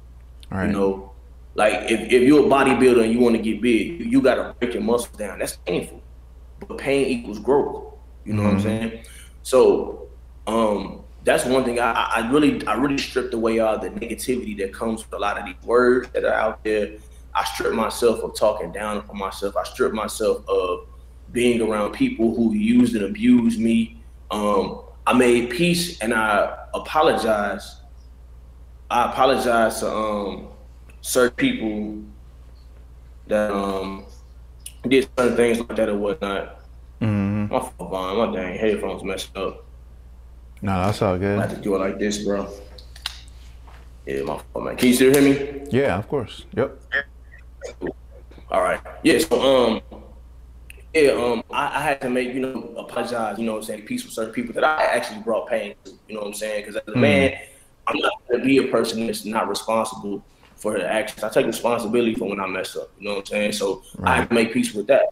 [0.52, 0.68] Right.
[0.68, 1.12] You know,
[1.56, 4.54] like if, if you're a bodybuilder and you want to get big, you, you gotta
[4.60, 5.40] break your muscles down.
[5.40, 6.02] That's painful.
[6.68, 7.96] But pain equals growth.
[8.26, 8.58] You know mm-hmm.
[8.58, 8.90] what I'm mm-hmm.
[8.90, 9.06] saying?
[9.44, 10.08] So
[10.48, 14.74] um, that's one thing I, I really I really stripped away all the negativity that
[14.74, 16.98] comes with a lot of these words that are out there.
[17.36, 19.56] I stripped myself of talking down upon myself.
[19.58, 20.88] I stripped myself of
[21.32, 23.98] being around people who used and abused me.
[24.32, 27.78] Um, I made peace and I apologize.
[28.90, 30.48] I apologize to um,
[31.02, 32.04] certain people
[33.28, 34.06] that um,
[34.88, 36.60] did certain things like that or whatnot.
[37.02, 37.33] Mm-hmm.
[37.50, 38.32] My fault, Vaughn.
[38.32, 39.66] My dang headphones messed up.
[40.62, 41.40] No, that's all good.
[41.40, 42.50] I have to do it like this, bro.
[44.06, 44.78] Yeah, my fault, man.
[44.78, 45.68] Can you still hear me?
[45.72, 46.46] Yeah, of course.
[46.56, 46.80] Yep.
[48.52, 48.80] All right.
[49.04, 49.20] Yeah.
[49.20, 49.82] So um,
[50.94, 53.40] yeah um, I, I, had to make you know apologize.
[53.40, 55.92] You know, what I'm saying peace with certain people that I actually brought pain to.
[56.08, 56.66] You know what I'm saying?
[56.66, 57.02] Because as a mm.
[57.02, 57.38] man,
[57.88, 60.24] I'm not gonna be a person that's not responsible
[60.56, 61.24] for her actions.
[61.24, 62.92] I take responsibility for when I mess up.
[63.00, 63.52] You know what I'm saying?
[63.54, 64.12] So right.
[64.12, 65.08] I have to make peace with that.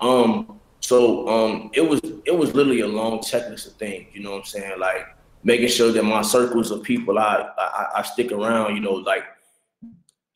[0.00, 0.60] Um.
[0.82, 4.08] So um, it was it was literally a long checklist of things.
[4.12, 4.78] You know what I'm saying?
[4.78, 8.74] Like making sure that my circles of people I, I, I stick around.
[8.74, 9.24] You know, like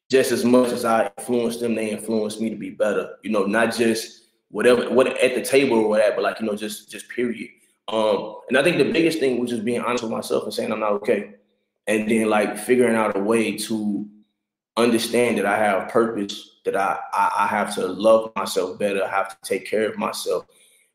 [0.09, 3.17] just as much as I influence them, they influence me to be better.
[3.23, 6.55] You know, not just whatever what at the table or whatever, but like you know,
[6.55, 7.51] just just period.
[7.89, 10.73] Um, and I think the biggest thing was just being honest with myself and saying
[10.73, 11.35] I'm not okay,
[11.89, 14.09] and then like figuring out a way to
[14.77, 19.09] understand that I have purpose, that I I, I have to love myself better, I
[19.09, 20.46] have to take care of myself.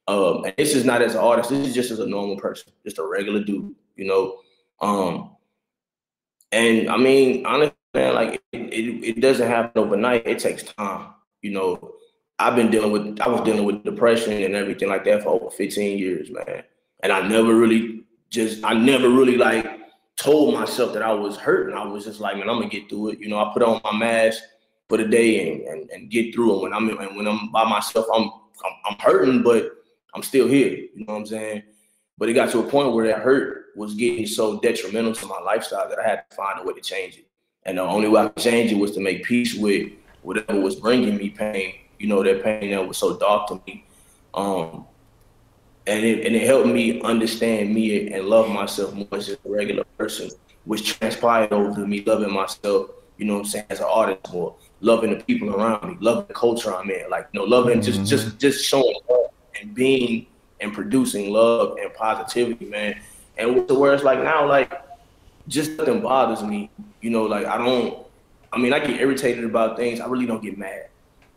[0.07, 2.71] Um, and this is not as an artist, this is just as a normal person,
[2.85, 4.39] just a regular dude, you know.
[4.81, 5.35] Um,
[6.51, 10.27] and I mean, honestly, man, like it, it, it doesn't happen overnight.
[10.27, 11.13] It takes time.
[11.41, 11.95] You know,
[12.39, 15.49] I've been dealing with I was dealing with depression and everything like that for over
[15.49, 16.63] 15 years, man.
[17.03, 19.65] And I never really just I never really like
[20.17, 21.75] told myself that I was hurting.
[21.75, 23.19] I was just like, man, I'm gonna get through it.
[23.19, 24.43] You know, I put on my mask
[24.91, 26.61] for the day and, and, and get through it.
[26.63, 29.71] When I'm and when I'm by myself, I'm, I'm I'm hurting, but
[30.13, 30.71] I'm still here.
[30.93, 31.63] You know what I'm saying?
[32.17, 35.39] But it got to a point where that hurt was getting so detrimental to my
[35.39, 37.25] lifestyle that I had to find a way to change it.
[37.63, 40.75] And the only way I could change it was to make peace with whatever was
[40.75, 41.75] bringing me pain.
[41.97, 43.85] You know, that pain that was so dark to me.
[44.33, 44.87] Um,
[45.87, 49.85] and it and it helped me understand me and love myself more as a regular
[49.97, 50.29] person,
[50.65, 52.89] which transpired over me loving myself.
[53.17, 56.25] You know what I'm saying as an artist more, loving the people around me, loving
[56.27, 58.03] the culture I'm in, like you know, loving mm-hmm.
[58.03, 60.27] just just just showing love and being
[60.59, 62.99] and producing love and positivity, man.
[63.37, 64.73] And to where it's like now, like
[65.47, 66.69] just nothing bothers me.
[67.01, 67.97] You know, like I don't.
[68.53, 70.01] I mean, I get irritated about things.
[70.01, 70.89] I really don't get mad.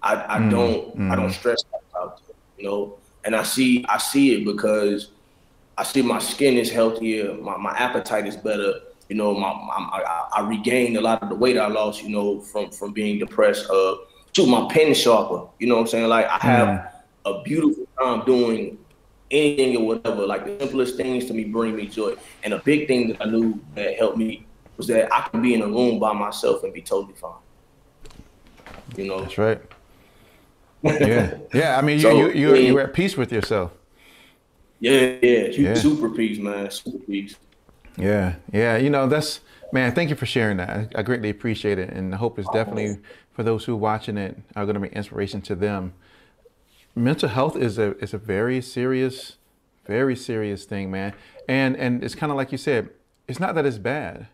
[0.03, 0.99] I, I mm, don't.
[0.99, 1.13] Mm.
[1.13, 2.35] I don't stress about it.
[2.59, 5.11] You know, and I see I see it because
[5.77, 7.35] I see my skin is healthier.
[7.35, 8.81] My, my appetite is better.
[9.09, 12.03] You know, my, my I, I regained a lot of the weight I lost.
[12.03, 13.69] You know, from from being depressed.
[13.71, 13.97] Uh,
[14.35, 15.49] to my pen sharper.
[15.59, 16.09] You know what I'm saying?
[16.09, 16.91] Like I have mm.
[17.25, 18.79] a beautiful time doing
[19.31, 20.27] anything or whatever.
[20.27, 22.15] Like the simplest things to me bring me joy.
[22.43, 25.55] And a big thing that I knew that helped me was that I could be
[25.55, 27.33] in a room by myself and be totally fine.
[28.97, 29.63] You know, that's right.
[30.83, 31.79] yeah, yeah.
[31.79, 33.73] I mean, so, you you you you're at peace with yourself.
[34.81, 35.75] Yeah, yeah, yeah.
[35.75, 36.71] super peace, man.
[36.71, 37.37] Super peace.
[37.97, 38.77] Yeah, yeah.
[38.77, 39.41] You know, that's
[39.73, 39.95] man.
[39.95, 40.71] Thank you for sharing that.
[40.71, 42.99] I, I greatly appreciate it, and I hope it's definitely
[43.33, 45.95] for those who are watching it are going to be inspiration to them
[46.95, 49.37] mental health is a is a very serious,
[49.87, 51.15] very serious thing, man.
[51.49, 52.91] And and it's kind of like you said,
[53.29, 54.29] it's not that it's bad.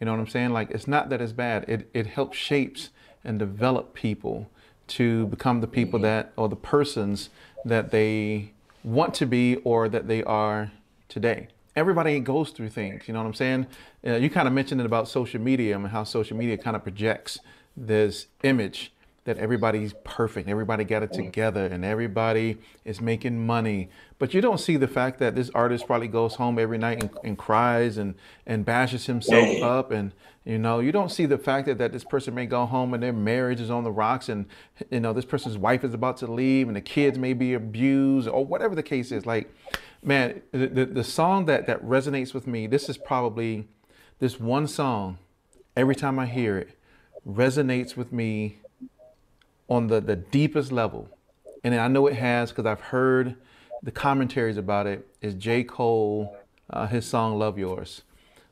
[0.00, 0.50] You know what I'm saying?
[0.50, 1.64] Like it's not that it's bad.
[1.68, 2.90] It it helps shapes
[3.24, 4.50] and develop people
[4.88, 7.30] to become the people that or the persons
[7.64, 10.72] that they want to be or that they are
[11.08, 11.48] today.
[11.74, 13.66] Everybody goes through things, you know what I'm saying?
[14.06, 16.82] Uh, you kind of mentioned it about social media and how social media kind of
[16.82, 17.38] projects
[17.76, 18.92] this image
[19.24, 23.88] that everybody's perfect, everybody got it together, and everybody is making money.
[24.18, 27.10] But you don't see the fact that this artist probably goes home every night and,
[27.22, 29.92] and cries and, and bashes himself up.
[29.92, 30.12] And,
[30.44, 33.02] you know, you don't see the fact that, that this person may go home and
[33.02, 34.46] their marriage is on the rocks and,
[34.90, 38.28] you know, this person's wife is about to leave and the kids may be abused
[38.28, 39.24] or whatever the case is.
[39.24, 39.54] Like,
[40.02, 43.68] man, the, the, the song that, that resonates with me, this is probably
[44.18, 45.18] this one song,
[45.76, 46.78] every time I hear it,
[47.26, 48.58] resonates with me
[49.68, 51.08] on the, the deepest level,
[51.64, 53.36] and I know it has because I've heard
[53.82, 55.64] the commentaries about it, is J.
[55.64, 56.36] Cole,
[56.70, 58.02] uh, his song Love Yours.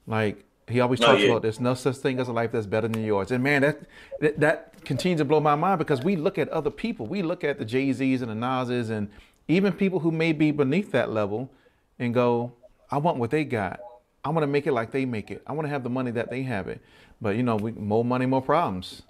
[0.07, 2.89] Like, he always oh, talks about there's no such thing as a life that's better
[2.89, 3.31] than yours.
[3.33, 3.81] And man, that,
[4.21, 7.07] that, that continues to blow my mind because we look at other people.
[7.07, 9.11] We look at the Jay-Z's and the Nas's and
[9.51, 11.51] even people who may be beneath that level
[11.99, 12.53] and go,
[12.91, 13.81] I want what they got.
[14.25, 15.43] I want to make it like they make it.
[15.47, 16.81] I want to have the money that they have it.
[17.21, 19.03] But you know, we, more money, more problems.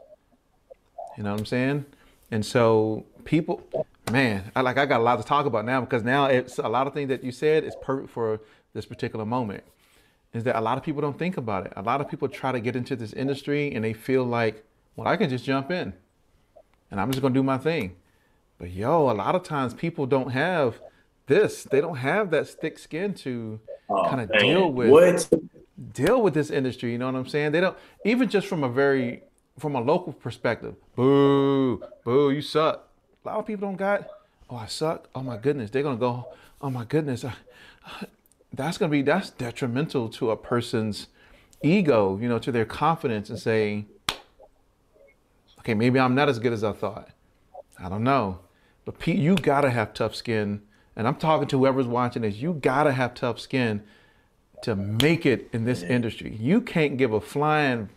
[1.16, 1.84] You know what I'm saying?
[2.30, 3.62] And so people,
[4.10, 6.68] man, I like I got a lot to talk about now because now it's a
[6.68, 8.40] lot of things that you said is perfect for
[8.72, 9.64] this particular moment.
[10.32, 11.72] Is that a lot of people don't think about it.
[11.76, 15.08] A lot of people try to get into this industry and they feel like, well,
[15.08, 15.92] I can just jump in
[16.90, 17.96] and I'm just gonna do my thing.
[18.60, 20.80] But yo, a lot of times people don't have
[21.26, 21.64] this.
[21.64, 25.30] They don't have that thick skin to oh, kind of deal with what?
[25.94, 26.92] deal with this industry.
[26.92, 27.52] You know what I'm saying?
[27.52, 29.22] They don't even just from a very
[29.58, 32.86] from a local perspective, boo, boo, you suck.
[33.24, 34.06] A lot of people don't got
[34.50, 35.08] oh, I suck.
[35.14, 36.28] Oh my goodness, they're gonna go.
[36.60, 37.32] Oh my goodness, uh,
[38.52, 41.08] that's gonna be that's detrimental to a person's
[41.62, 43.86] ego, you know, to their confidence, and saying,
[45.60, 47.08] okay, maybe I'm not as good as I thought.
[47.82, 48.40] I don't know,
[48.84, 50.62] but Pete, you gotta have tough skin.
[50.96, 52.36] And I'm talking to whoever's watching this.
[52.36, 53.82] You gotta have tough skin
[54.62, 56.36] to make it in this industry.
[56.38, 57.88] You can't give a flying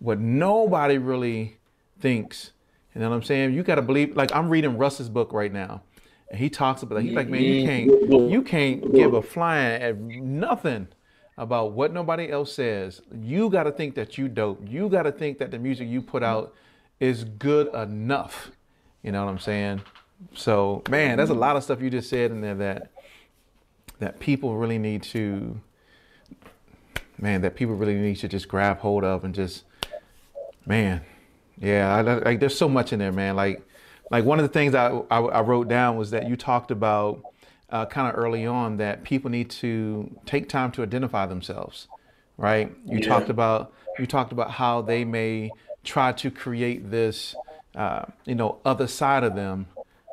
[0.00, 1.58] what nobody really
[2.00, 2.52] thinks.
[2.94, 3.54] You know what I'm saying?
[3.54, 4.16] You got to believe.
[4.16, 5.82] Like I'm reading Russ's book right now,
[6.28, 6.96] and he talks about.
[6.96, 7.02] That.
[7.02, 10.88] He's like, man, you can't, you can't give a flying at nothing
[11.38, 13.00] about what nobody else says.
[13.14, 14.60] You got to think that you dope.
[14.66, 16.32] You got to think that the music you put mm-hmm.
[16.32, 16.54] out
[16.98, 18.50] is good enough.
[19.02, 19.82] You know what I'm saying?
[20.34, 22.90] So, man, there's a lot of stuff you just said in there that
[23.98, 25.60] that people really need to,
[27.18, 29.64] man, that people really need to just grab hold of and just,
[30.64, 31.02] man,
[31.58, 33.36] yeah, I, like there's so much in there, man.
[33.36, 33.62] Like,
[34.10, 37.22] like one of the things I, I, I wrote down was that you talked about
[37.68, 41.86] uh, kind of early on that people need to take time to identify themselves,
[42.36, 42.72] right?
[42.86, 43.06] You yeah.
[43.06, 45.50] talked about you talked about how they may
[45.84, 47.34] try to create this,
[47.74, 49.66] uh, you know, other side of them,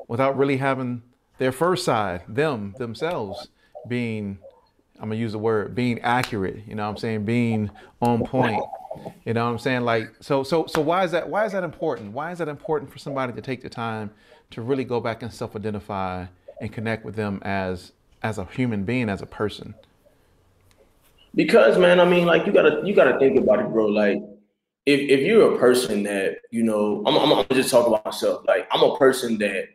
[0.08, 1.02] without really having
[1.38, 3.50] their first side, them themselves,
[3.88, 4.40] being
[5.00, 6.64] I'm gonna use the word being accurate.
[6.68, 7.70] You know, what I'm saying being
[8.02, 8.64] on point.
[9.26, 9.82] You know what I'm saying?
[9.82, 12.14] Like so so so why is that why is that important?
[12.14, 14.12] Why is that important for somebody to take the time
[14.52, 16.26] to really go back and self-identify
[16.62, 17.92] and connect with them as
[18.24, 19.76] as a human being, as a person?
[21.36, 23.86] Because man, I mean, like you gotta you gotta think about it, bro.
[23.86, 24.18] Like
[24.88, 28.44] if if you're a person that, you know, I'm I'm, I'm just talking about myself.
[28.48, 29.66] Like I'm a person that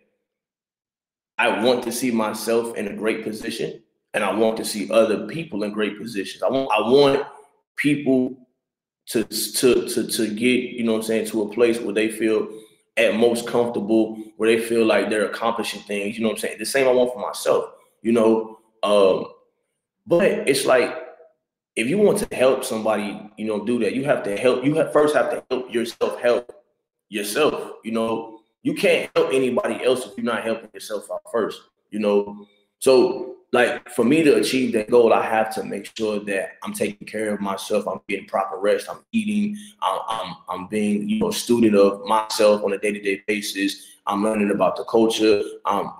[1.43, 3.83] I want to see myself in a great position
[4.15, 6.41] and I want to see other people in great positions.
[6.45, 7.27] I want I want
[7.75, 8.37] people
[9.07, 12.09] to to to to get you know what I'm saying to a place where they
[12.09, 12.49] feel
[12.97, 16.17] at most comfortable, where they feel like they're accomplishing things.
[16.17, 16.59] You know what I'm saying?
[16.61, 17.73] The same I want for myself.
[18.03, 19.27] You know, um,
[20.07, 20.97] but it's like
[21.75, 24.65] if you want to help somebody, you know, do that, you have to help.
[24.65, 26.53] You have, first have to help yourself help
[27.09, 27.73] yourself.
[27.83, 31.63] You know, you can't help anybody else if you're not helping yourself out first.
[31.91, 32.47] You know,
[32.79, 36.73] so like for me to achieve that goal, I have to make sure that I'm
[36.73, 37.87] taking care of myself.
[37.87, 38.89] I'm getting proper rest.
[38.89, 39.57] I'm eating.
[39.83, 43.23] I'm I'm, I'm being you know a student of myself on a day to day
[43.27, 43.87] basis.
[44.07, 45.43] I'm learning about the culture.
[45.65, 45.95] Um,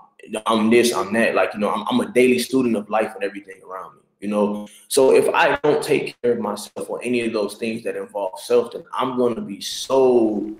[0.45, 0.93] I'm this.
[0.93, 1.35] I'm that.
[1.35, 4.01] Like you know, I'm, I'm a daily student of life and everything around me.
[4.19, 7.83] You know, so if I don't take care of myself or any of those things
[7.83, 10.55] that involve self, then I'm going to be so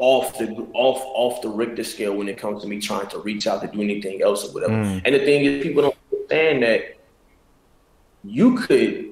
[0.00, 3.46] off the off off the Richter scale when it comes to me trying to reach
[3.46, 4.72] out to do anything else or whatever.
[4.72, 5.02] Mm.
[5.04, 6.96] And the thing is, people don't understand that
[8.24, 9.10] you could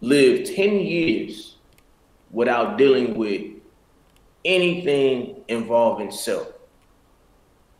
[0.00, 1.56] live 10 years
[2.30, 3.42] without dealing with
[4.44, 6.48] anything involving self.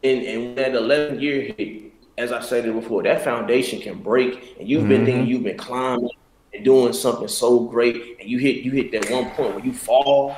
[0.02, 4.56] And, and that 11 year hit, as I said it before, that foundation can break,
[4.58, 4.88] and you've mm-hmm.
[4.88, 6.10] been thinking you've been climbing
[6.52, 9.72] and doing something so great, and you hit you hit that one point where you
[9.72, 10.36] fall,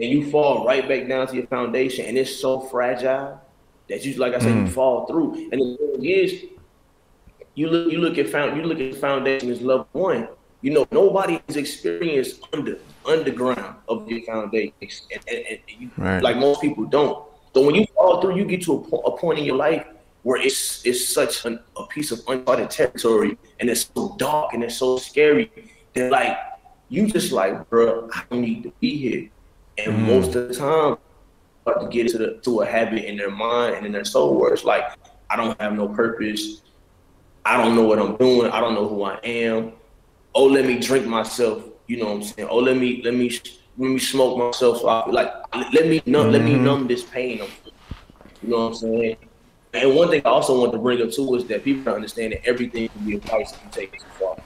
[0.00, 3.40] and you fall right back down to your foundation, and it's so fragile
[3.88, 4.66] that you, like I said, mm.
[4.66, 5.48] you fall through.
[5.50, 6.44] And the thing is,
[7.54, 10.28] you look, you look at found, you look at the foundation as level one.
[10.60, 16.22] You know, nobody has experienced under underground of your foundation, and, and, and you, right.
[16.22, 17.24] like most people don't.
[17.54, 19.86] So when you fall through, you get to a, a point in your life
[20.22, 24.62] where it's it's such an, a piece of uncharted territory, and it's so dark and
[24.62, 25.50] it's so scary
[25.94, 26.36] that like
[26.88, 29.30] you just like, bro, I don't need to be here.
[29.78, 30.06] And mm.
[30.06, 30.96] most of the time,
[31.80, 34.52] to get to the, to a habit in their mind and in their soul where
[34.52, 34.84] it's like,
[35.30, 36.62] I don't have no purpose.
[37.44, 38.50] I don't know what I'm doing.
[38.50, 39.72] I don't know who I am.
[40.34, 41.64] Oh, let me drink myself.
[41.86, 42.48] You know what I'm saying?
[42.50, 43.30] Oh, let me let me
[43.78, 44.80] let me smoke myself.
[44.80, 45.32] So I, like
[45.72, 46.32] let me numb mm-hmm.
[46.32, 46.64] let me mm-hmm.
[46.64, 47.38] numb this pain.
[48.42, 49.16] You know what I'm saying?
[49.74, 52.32] And one thing I also want to bring up too is that people don't understand
[52.32, 54.36] that everything can be a price if you take it too far.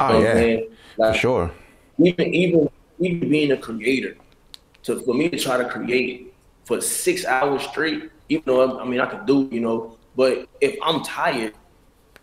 [0.00, 0.60] Oh yeah,
[0.96, 1.50] like, for sure.
[1.98, 2.68] Even even
[2.98, 4.16] even being a creator,
[4.86, 6.32] to for me to try to create
[6.64, 10.76] for six hours straight, even though I mean I could do, you know, but if
[10.82, 11.54] I'm tired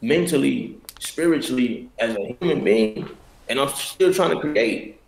[0.02, 3.10] mentally, spiritually, as a human being,
[3.50, 5.00] and I'm still trying to create,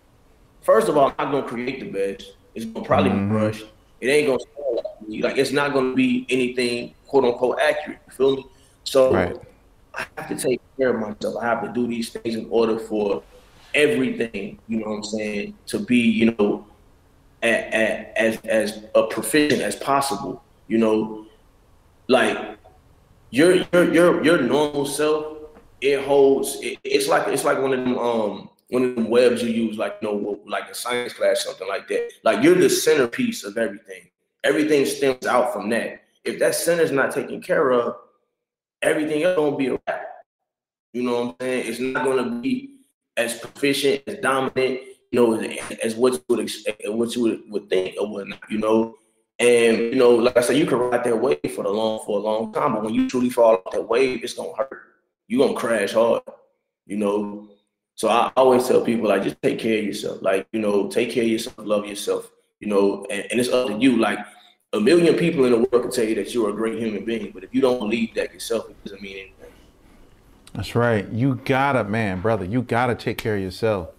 [0.62, 2.36] first of all, I'm not gonna create the best.
[2.54, 3.30] It's gonna probably mm-hmm.
[3.30, 3.66] be rushed.
[4.02, 5.22] It ain't gonna sound like me.
[5.22, 8.00] Like it's not gonna be anything quote unquote accurate.
[8.08, 8.46] You feel me?
[8.84, 9.36] So right.
[9.94, 11.38] I have to take care of myself.
[11.42, 13.24] I have to do these things in order for
[13.74, 16.66] everything, you know what I'm saying, to be, you know,
[17.46, 20.44] as as a proficient as possible.
[20.68, 21.26] You know,
[22.08, 22.58] like
[23.30, 25.34] your your your your normal self.
[25.82, 26.58] It holds.
[26.62, 29.78] It, it's like it's like one of them um one of them webs you use,
[29.78, 32.12] like you know, like a science class, something like that.
[32.24, 34.10] Like you're the centerpiece of everything.
[34.44, 36.02] Everything stems out from that.
[36.24, 37.96] if that center's not taken care of,
[38.82, 40.08] everything else gonna be a wrap.
[40.94, 41.68] You know what I'm saying?
[41.68, 42.72] It's not gonna be
[43.18, 44.80] as proficient, as dominant,
[45.16, 48.60] know, as, as what you would expect, what you would, would think or whatnot, you
[48.60, 48.96] know.
[49.40, 52.20] And you know, like I said, you can ride that wave for the long for
[52.20, 54.82] a long time, but when you truly fall off that wave, it's gonna hurt.
[55.28, 56.22] You're gonna crash hard,
[56.86, 57.50] you know.
[57.96, 60.22] So I always tell people like just take care of yourself.
[60.22, 63.68] Like, you know, take care of yourself, love yourself, you know, and, and it's up
[63.68, 63.98] to you.
[63.98, 64.20] Like
[64.74, 67.32] a million people in the world can tell you that you're a great human being,
[67.32, 69.54] but if you don't believe that yourself, it doesn't mean anything.
[70.54, 71.08] That's right.
[71.10, 73.90] You gotta, man, brother, you gotta take care of yourself.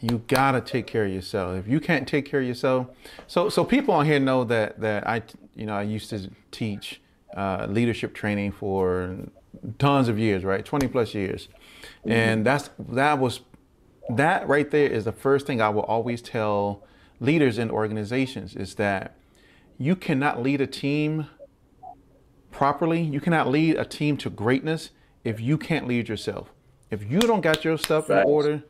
[0.00, 1.58] You gotta take care of yourself.
[1.58, 2.88] If you can't take care of yourself,
[3.26, 5.22] so so people on here know that that I,
[5.54, 7.00] you know, I used to teach
[7.36, 9.16] uh, leadership training for
[9.78, 10.64] tons of years, right?
[10.64, 11.48] 20 plus years.
[12.00, 12.12] Mm-hmm.
[12.12, 13.40] And that's that was
[14.08, 16.84] that right there is the first thing I will always tell
[17.20, 19.16] leaders in organizations is that
[19.78, 21.26] you cannot lead a team
[22.50, 23.02] properly.
[23.02, 24.90] You cannot lead a team to greatness
[25.24, 26.52] if you can't lead yourself.
[26.90, 28.64] If you don't got your stuff in order,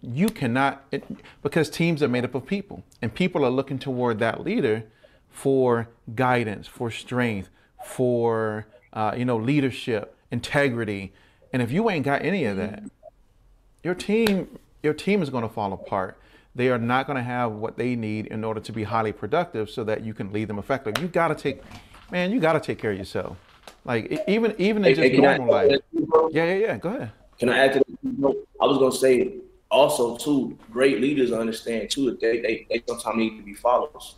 [0.00, 1.04] you cannot it,
[1.42, 4.84] because teams are made up of people and people are looking toward that leader
[5.30, 7.48] for guidance, for strength,
[7.84, 11.12] for uh, you know leadership, integrity.
[11.52, 12.82] And if you ain't got any of that,
[13.82, 16.16] your team your team is going to fall apart.
[16.54, 19.70] They are not going to have what they need in order to be highly productive
[19.70, 21.02] so that you can lead them effectively.
[21.02, 21.62] You got to take
[22.10, 23.36] man, you got to take care of yourself.
[23.84, 25.80] Like even even in just normal I, life.
[26.30, 26.76] Yeah, yeah, yeah.
[26.78, 27.12] Go ahead.
[27.38, 28.46] Can I add to that?
[28.60, 29.36] I was gonna say
[29.70, 34.16] also too, great leaders understand too that they they, they sometimes need to be followers.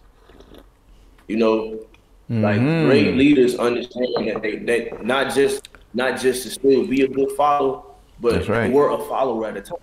[1.29, 1.87] You know,
[2.29, 2.87] like mm-hmm.
[2.87, 7.33] great leaders understand that they that not just not just to still be a good
[7.33, 7.83] follower,
[8.21, 8.73] but right.
[8.73, 9.79] we're a follower at a time.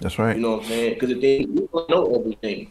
[0.00, 0.36] That's right.
[0.36, 0.94] You know what I'm saying?
[0.94, 2.70] Because the thing you don't know everything.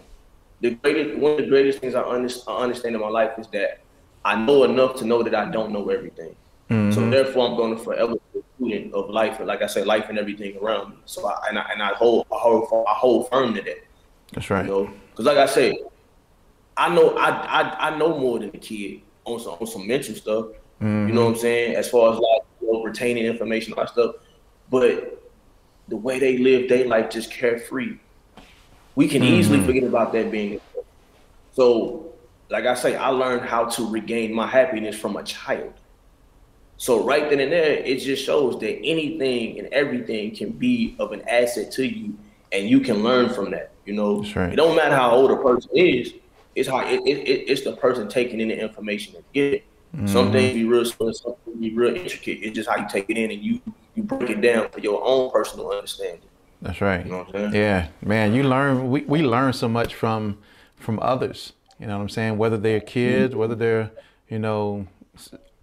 [0.61, 3.47] The greatest one of the greatest things I, under, I understand in my life is
[3.47, 3.81] that
[4.23, 6.35] I know enough to know that I don't know everything.
[6.69, 6.91] Mm-hmm.
[6.91, 8.15] So therefore, I'm going to forever
[8.61, 10.97] student of life, like I said, life and everything around me.
[11.05, 13.83] So I and I, and I hold I hold I hold firm to that.
[14.33, 14.65] That's right.
[14.65, 15.75] You know, because like I said,
[16.77, 20.15] I know I, I I know more than a kid on some on some mental
[20.15, 20.45] stuff.
[20.81, 21.07] Mm-hmm.
[21.07, 21.75] You know what I'm saying?
[21.75, 24.15] As far as like you know, retaining information and stuff,
[24.69, 25.21] but
[25.87, 27.97] the way they live their life just carefree,
[28.95, 29.33] we can mm-hmm.
[29.33, 30.59] easily forget about that being.
[31.53, 32.13] So,
[32.49, 35.73] like I say, I learned how to regain my happiness from a child.
[36.81, 41.11] So right then and there, it just shows that anything and everything can be of
[41.11, 42.17] an asset to you,
[42.51, 43.69] and you can learn from that.
[43.85, 44.51] You know, right.
[44.51, 46.15] it don't matter how old a person is;
[46.55, 49.63] it's how it, it, it's the person taking in the information and get it.
[49.95, 50.07] Mm-hmm.
[50.07, 52.39] Some things be real simple, some things be real intricate.
[52.41, 53.61] It's just how you take it in and you
[53.93, 56.27] you break it down for your own personal understanding.
[56.63, 57.05] That's right.
[57.05, 58.89] You know yeah, man, you learn.
[58.89, 60.39] We we learn so much from
[60.77, 61.53] from others.
[61.79, 62.39] You know what I'm saying?
[62.39, 63.39] Whether they're kids, mm-hmm.
[63.39, 63.91] whether they're
[64.29, 64.87] you know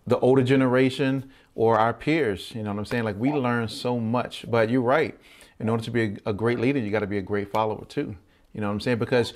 [0.09, 2.53] the older generation or our peers.
[2.55, 3.05] You know what I'm saying?
[3.05, 4.45] Like we learn so much.
[4.49, 5.19] But you're right.
[5.61, 7.85] In order to be a, a great leader, you got to be a great follower
[7.85, 8.17] too.
[8.53, 8.99] You know what I'm saying?
[8.99, 9.35] Because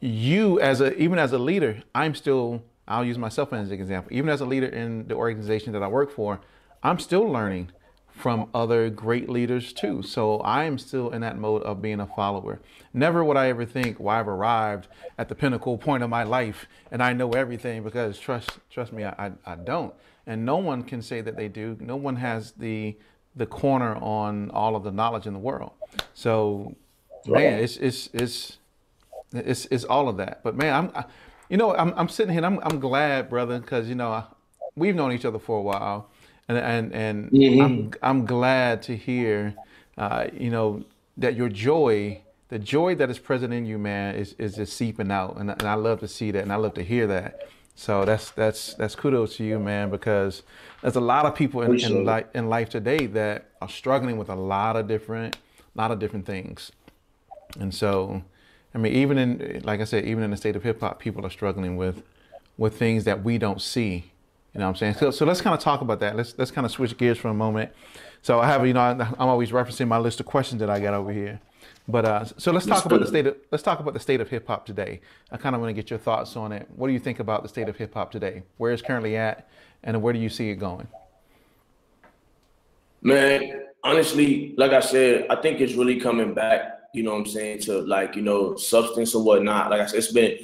[0.00, 2.62] you, as a even as a leader, I'm still.
[2.86, 4.12] I'll use myself as an example.
[4.12, 6.40] Even as a leader in the organization that I work for,
[6.82, 7.70] I'm still learning
[8.14, 10.02] from other great leaders too.
[10.02, 12.60] So I am still in that mode of being a follower.
[12.92, 14.86] Never would I ever think, well, I've arrived
[15.18, 19.04] at the pinnacle point of my life and I know everything because trust trust me,
[19.04, 19.92] I, I, I don't.
[20.26, 21.76] And no one can say that they do.
[21.80, 22.96] No one has the
[23.36, 25.72] the corner on all of the knowledge in the world.
[26.14, 26.76] So
[27.26, 28.58] man, it's it's it's
[29.32, 30.42] it's it's all of that.
[30.44, 31.04] But man, I'm I,
[31.48, 34.24] you know, I'm I'm sitting here I'm I'm glad, brother, because you know,
[34.76, 36.10] we've known each other for a while
[36.48, 37.60] and and and mm-hmm.
[37.60, 39.54] I'm I'm glad to hear,
[39.96, 40.84] uh, you know,
[41.16, 45.10] that your joy, the joy that is present in you, man, is is just seeping
[45.10, 47.48] out, and, and I love to see that, and I love to hear that.
[47.74, 50.42] So that's that's that's kudos to you, man, because
[50.82, 54.28] there's a lot of people in in, li- in life today that are struggling with
[54.28, 55.36] a lot of different,
[55.74, 56.70] lot of different things,
[57.58, 58.22] and so,
[58.74, 61.24] I mean, even in like I said, even in the state of hip hop, people
[61.24, 62.02] are struggling with
[62.56, 64.12] with things that we don't see
[64.54, 64.94] you know what I'm saying?
[64.94, 66.14] So, so let's kind of talk about that.
[66.14, 67.72] Let's let's kind of switch gears for a moment.
[68.22, 70.94] So I have, you know, I'm always referencing my list of questions that I got
[70.94, 71.40] over here.
[71.88, 74.30] But uh, so let's talk about the state of let's talk about the state of
[74.30, 75.00] hip hop today.
[75.32, 76.68] I kind of want to get your thoughts on it.
[76.76, 78.44] What do you think about the state of hip hop today?
[78.56, 79.48] Where it's currently at,
[79.82, 80.86] and where do you see it going?
[83.02, 86.78] Man, honestly, like I said, I think it's really coming back.
[86.94, 89.70] You know what I'm saying to like you know substance or whatnot.
[89.70, 90.38] Like I said, it's been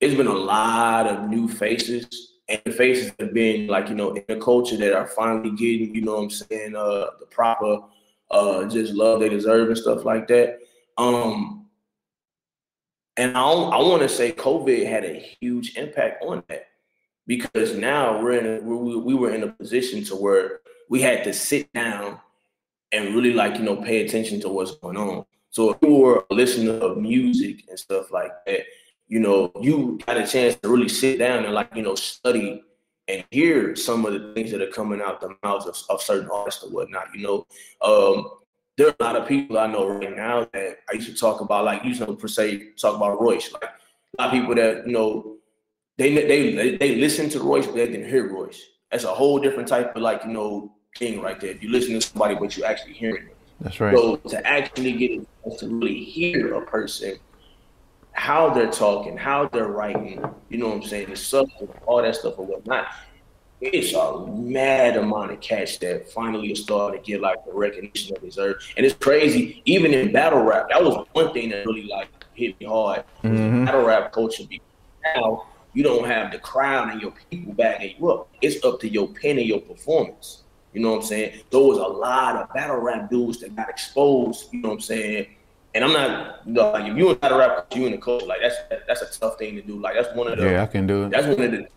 [0.00, 4.14] it's been a lot of new faces and the faces have been like you know
[4.14, 7.80] in the culture that are finally getting you know what I'm saying uh the proper
[8.30, 10.58] uh just love they deserve and stuff like that.
[10.98, 11.66] Um
[13.16, 16.66] and I I want to say COVID had a huge impact on that.
[17.26, 21.24] because now we're in a, we, we were in a position to where we had
[21.24, 22.20] to sit down
[22.92, 25.24] and really like you know pay attention to what's going on.
[25.50, 28.60] So if you were a listener of music and stuff like that,
[29.08, 32.62] you know, you got a chance to really sit down and like you know study
[33.08, 36.28] and hear some of the things that are coming out the mouths of, of certain
[36.32, 37.06] artists or whatnot.
[37.14, 37.46] You know,
[37.82, 38.30] um,
[38.76, 41.40] there are a lot of people I know right now that I used to talk
[41.40, 43.52] about, like you know, per se, talk about Royce.
[43.52, 45.36] Like a lot of people that you know,
[45.98, 48.60] they they they listen to Royce, but they didn't hear Royce.
[48.90, 51.50] That's a whole different type of like you know thing right there.
[51.50, 53.36] If you listen to somebody, but you actually hearing it.
[53.60, 53.96] That's right.
[53.96, 57.18] So to actually get to really hear a person,
[58.16, 62.16] how they're talking, how they're writing, you know what I'm saying, the substance, all that
[62.16, 62.86] stuff or whatnot.
[63.60, 68.14] It's a mad amount of cash that finally is starting to get like the recognition
[68.14, 68.56] they deserve.
[68.76, 72.58] And it's crazy, even in battle rap, that was one thing that really like hit
[72.60, 73.04] me hard.
[73.22, 73.64] Mm-hmm.
[73.64, 74.44] Battle rap culture
[75.14, 75.46] now
[75.76, 78.30] you don't have the crowd and your people backing you up.
[78.40, 80.42] It's up to your pen and your performance.
[80.72, 81.40] You know what I'm saying?
[81.50, 84.48] There was a lot of battle rap dudes that got exposed.
[84.54, 85.35] You know what I'm saying?
[85.76, 88.56] And I'm not like if you in to rap, you in the coach, like that's
[88.88, 89.78] that's a tough thing to do.
[89.78, 91.10] Like that's one of the yeah, I can do it.
[91.10, 91.68] That's one of the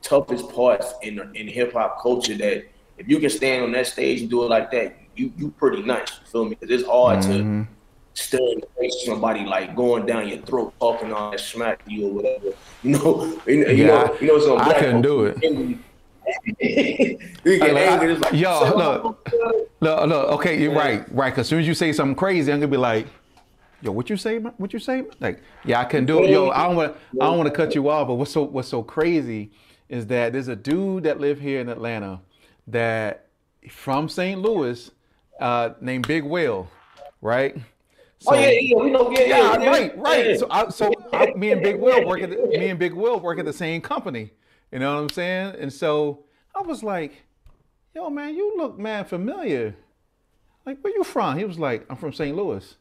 [0.00, 2.34] toughest parts in in hip hop culture.
[2.34, 2.64] That
[2.96, 5.82] if you can stand on that stage and do it like that, you you pretty
[5.82, 6.18] nice.
[6.18, 6.56] You feel me?
[6.58, 7.64] Because it's hard mm-hmm.
[8.14, 12.08] to the face of somebody like going down your throat, talking on that smack you
[12.08, 12.54] or whatever.
[12.82, 15.78] You know, you, yeah, you know, you know, some I couldn't do it
[16.60, 18.16] you get angry.
[18.16, 19.32] like, yo, look,
[19.80, 20.28] look, look.
[20.32, 21.30] Okay, you're right, right.
[21.30, 23.06] Because as soon as you say something crazy, I'm gonna be like,
[23.82, 24.38] yo, what you say?
[24.38, 25.04] What you say?
[25.20, 26.30] Like, yeah, I can do it.
[26.30, 28.68] Yo, I don't want, I don't want to cut you off, but what's so, what's
[28.68, 29.50] so crazy
[29.88, 32.20] is that there's a dude that live here in Atlanta
[32.66, 33.26] that
[33.70, 34.40] from St.
[34.40, 34.90] Louis,
[35.40, 36.68] uh, named Big Will,
[37.20, 37.56] right?
[38.18, 40.26] So, oh yeah, yeah, we know, yeah, yeah, yeah right, right.
[40.30, 40.36] Yeah.
[40.36, 43.20] So, I, so I, me and Big Will work at the, me and Big Will
[43.20, 44.30] work at the same company.
[44.72, 45.56] You know what I'm saying?
[45.58, 47.24] And so I was like,
[47.94, 49.76] yo, man, you look man familiar.
[50.66, 51.38] Like, where you from?
[51.38, 52.34] He was like, I'm from St.
[52.36, 52.76] Louis.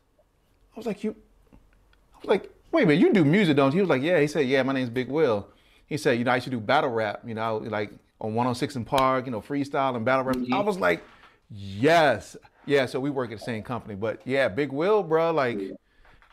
[0.74, 1.16] I was like, you
[1.52, 3.78] I was like, wait a minute, you do music, don't you?
[3.78, 4.20] He was like, yeah.
[4.20, 5.48] He said, yeah, my name's Big Will.
[5.86, 8.76] He said, you know, I used to do battle rap, you know, like on 106
[8.76, 10.38] and Park, you know, freestyle and battle rap.
[10.38, 10.54] Mm-hmm.
[10.54, 11.04] I was like,
[11.50, 12.38] yes.
[12.66, 13.96] Yeah, so we work at the same company.
[13.96, 15.60] But yeah, Big Will, bro, like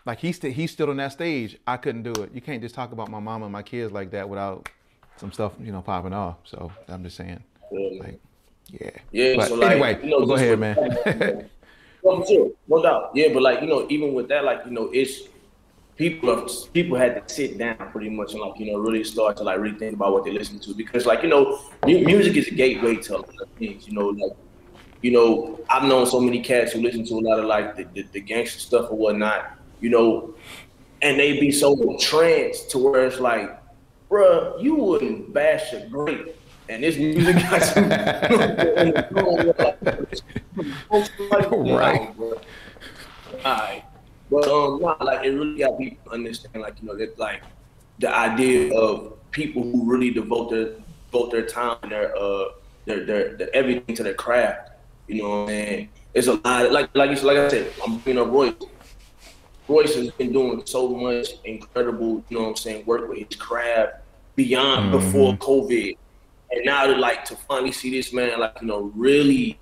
[0.07, 1.59] like he st- he stood on that stage.
[1.67, 2.31] I couldn't do it.
[2.33, 4.69] You can't just talk about my mom and my kids like that without
[5.21, 6.37] some stuff, you know, popping off.
[6.45, 8.01] So I'm just saying, yeah.
[8.01, 8.21] like,
[8.69, 8.91] yeah.
[9.13, 9.37] Yeah.
[9.37, 11.49] But so like, anyway, you know, go ahead, man.
[12.03, 13.11] well, sure, no doubt.
[13.15, 15.29] Yeah, but like you know, even with that, like you know, it's
[15.97, 19.37] people are, people had to sit down pretty much and like you know really start
[19.37, 22.49] to like really think about what they listen to because like you know, music is
[22.49, 23.87] a gateway to a lot of things.
[23.87, 24.33] You know, like
[25.03, 27.85] you know, I've known so many cats who listen to a lot of like the,
[27.95, 29.59] the, the gangster stuff or whatnot.
[29.81, 30.35] You know,
[31.03, 33.60] and they be so entranced to where it's like
[34.11, 36.37] bruh, you wouldn't bash a great.
[36.69, 37.83] And this music got you.
[41.75, 42.15] right.
[42.19, 42.35] All
[43.45, 43.85] right.
[44.31, 47.43] But um, nah, like it really got people understand, like you know, that like
[47.99, 50.75] the idea of people who really devote their
[51.11, 52.45] devote their time and their uh
[52.85, 54.71] their, their their everything to their craft.
[55.09, 55.89] You know what I'm saying?
[56.15, 56.71] It's a lot.
[56.71, 58.55] Like like like I said, I'm bringing up Royce.
[59.67, 63.39] Royce has been doing so much incredible, you know what I'm saying, work with his
[63.39, 64.00] craft
[64.45, 64.99] beyond mm-hmm.
[64.99, 65.97] before COVID.
[66.53, 69.59] And now to like to finally see this man like, you know, really,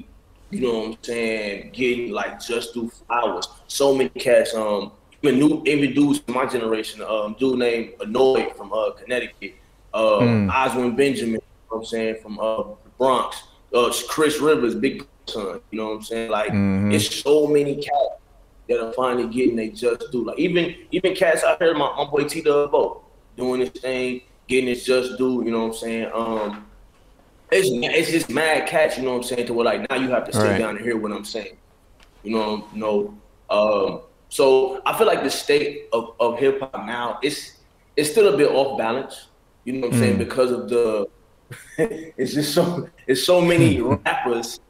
[0.50, 3.46] you know what I'm saying, getting like just do flowers.
[3.66, 8.56] So many cats, um, even new even dudes from my generation, um, dude named Annoyed
[8.56, 9.56] from uh Connecticut,
[9.92, 10.50] uh mm.
[10.50, 13.42] Oswin Benjamin, you know what I'm saying, from uh the Bronx,
[13.74, 16.30] uh Chris Rivers, big son, you know what I'm saying?
[16.30, 16.92] Like mm-hmm.
[16.92, 18.14] it's so many cats
[18.68, 20.24] that are finally getting they just do.
[20.24, 23.02] Like even even cats out here, my, my boy T Dub
[23.36, 25.44] doing his thing, getting his just due.
[25.44, 26.10] You know what I'm saying?
[26.12, 26.66] Um,
[27.50, 28.98] it's it's just mad catch.
[28.98, 29.46] You know what I'm saying?
[29.46, 30.58] To where like now you have to sit right.
[30.58, 31.56] down and hear what I'm saying.
[32.24, 33.18] You know, you know.
[33.50, 37.58] Um, so I feel like the state of, of hip hop now it's
[37.96, 39.28] it's still a bit off balance.
[39.64, 40.02] You know what I'm mm.
[40.02, 40.18] saying?
[40.18, 41.08] Because of the
[41.78, 44.60] it's just so it's so many rappers,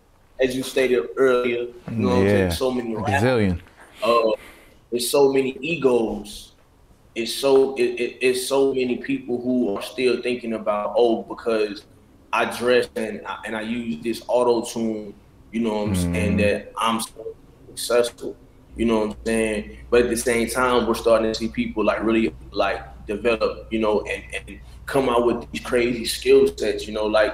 [0.40, 1.62] as you stated earlier.
[1.62, 2.50] You know what I'm saying?
[2.52, 3.60] So many rappers.
[4.02, 4.30] Uh,
[4.90, 6.47] there's so many egos
[7.18, 11.84] it's so it, it, it's so many people who are still thinking about oh because
[12.32, 15.14] I dress and I, and I use this auto tune,
[15.50, 16.12] you know what I'm mm.
[16.12, 17.34] saying that I'm so
[17.66, 18.36] successful,
[18.76, 19.78] you know what I'm saying.
[19.90, 23.80] But at the same time, we're starting to see people like really like develop, you
[23.80, 27.32] know, and, and come out with these crazy skill sets, you know, like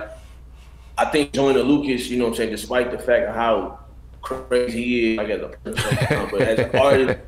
[0.97, 3.81] I think Joyner Lucas, you know what I'm saying, despite the fact of how
[4.23, 7.21] crazy he is, I person, but as an artist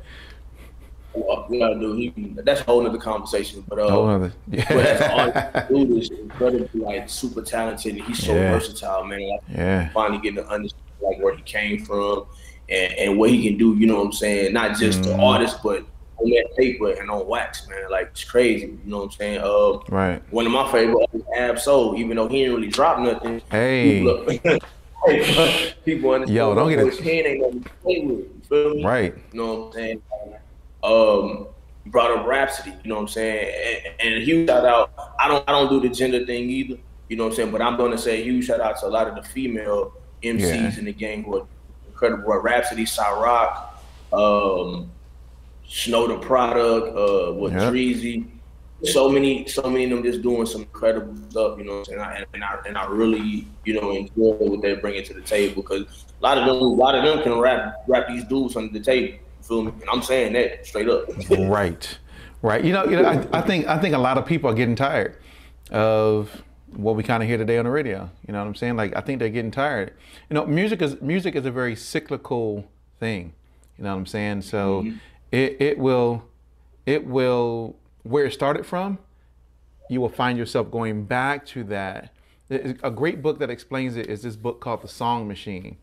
[1.49, 3.63] Yeah, dude, he, that's a whole other conversation.
[3.67, 5.43] But uh, whole other, yeah.
[5.53, 7.95] but dude is incredibly like super talented.
[7.95, 8.51] And he's so yeah.
[8.51, 9.29] versatile, man.
[9.29, 12.25] Like, yeah, finally getting to understand like where he came from
[12.69, 13.75] and, and what he can do.
[13.75, 14.53] You know what I'm saying?
[14.53, 15.05] Not just mm.
[15.05, 15.85] the artist, but
[16.17, 17.89] on that paper and on wax, man.
[17.89, 18.67] Like it's crazy.
[18.67, 19.39] You know what I'm saying?
[19.41, 20.21] Uh, right.
[20.31, 23.41] One of my favorite Ab-Soul, even though he didn't really drop nothing.
[23.51, 23.99] Hey.
[23.99, 24.59] People,
[25.85, 26.35] people understand.
[26.35, 27.05] Yo, don't get it.
[27.05, 28.19] ain't nothing to play with.
[28.19, 28.85] You feel me?
[28.85, 29.13] Right.
[29.31, 30.01] You know what I'm saying?
[30.83, 31.47] Um,
[31.87, 32.73] brought up Rapsody.
[32.83, 33.83] You know what I'm saying?
[33.85, 34.91] And, and a huge shout out.
[35.19, 36.77] I don't I don't do the gender thing either.
[37.09, 37.51] You know what I'm saying?
[37.51, 40.39] But I'm going to say huge shout out to a lot of the female MCs
[40.39, 40.79] yeah.
[40.79, 41.47] in the game who are
[41.87, 42.37] incredible.
[42.37, 44.91] Rapsody, Sa-Roc, um,
[45.67, 47.73] Snow Tha Product, uh, with yep.
[47.73, 48.27] Dreezy.
[48.83, 51.83] So many, so many of them just doing some incredible stuff, you know.
[51.91, 55.21] And I and I and I really, you know, enjoy what they're bringing to the
[55.21, 58.55] table because a lot of them, a lot of them can rap rap these dudes
[58.55, 59.17] under the table.
[59.49, 59.81] You feel me?
[59.81, 61.05] And I'm saying that straight up.
[61.29, 61.97] right,
[62.41, 62.63] right.
[62.63, 64.75] You know, you know, I, I think I think a lot of people are getting
[64.75, 65.17] tired
[65.71, 66.43] of
[66.75, 68.09] what we kind of hear today on the radio.
[68.27, 68.75] You know what I'm saying?
[68.75, 69.93] Like I think they're getting tired.
[70.29, 72.69] You know, music is music is a very cyclical
[72.99, 73.33] thing.
[73.77, 74.41] You know what I'm saying?
[74.41, 74.97] So mm-hmm.
[75.31, 76.23] it it will
[76.85, 78.99] it will where it started from.
[79.89, 82.13] You will find yourself going back to that.
[82.49, 85.77] A great book that explains it is this book called The Song Machine.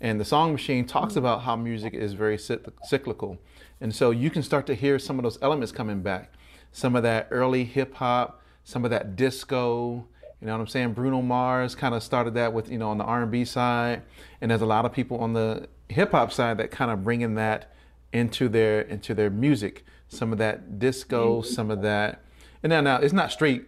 [0.00, 1.20] And The Song Machine talks mm-hmm.
[1.20, 3.38] about how music is very cyclical.
[3.80, 6.32] And so you can start to hear some of those elements coming back.
[6.72, 10.06] Some of that early hip hop, some of that disco,
[10.40, 10.92] you know what I'm saying?
[10.92, 14.02] Bruno Mars kind of started that with, you know, on the R&B side,
[14.40, 17.36] and there's a lot of people on the hip hop side that kind of bringing
[17.36, 17.72] that
[18.12, 19.84] into their into their music.
[20.08, 21.52] Some of that disco, mm-hmm.
[21.52, 22.22] some of that,
[22.62, 23.66] and now now it's not straight,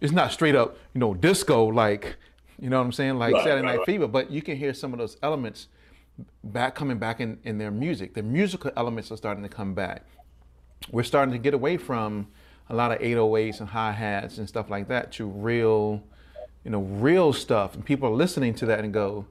[0.00, 2.16] it's not straight up, you know, disco like,
[2.62, 4.72] you know what I'm saying, like right, Saturday Night right, Fever, but you can hear
[4.72, 5.66] some of those elements
[6.44, 8.14] back coming back in in their music.
[8.14, 10.04] The musical elements are starting to come back.
[10.92, 12.28] We're starting to get away from
[12.70, 16.04] a lot of 808s and hi hats and stuff like that to real,
[16.62, 17.74] you know, real stuff.
[17.74, 19.26] And people are listening to that and go,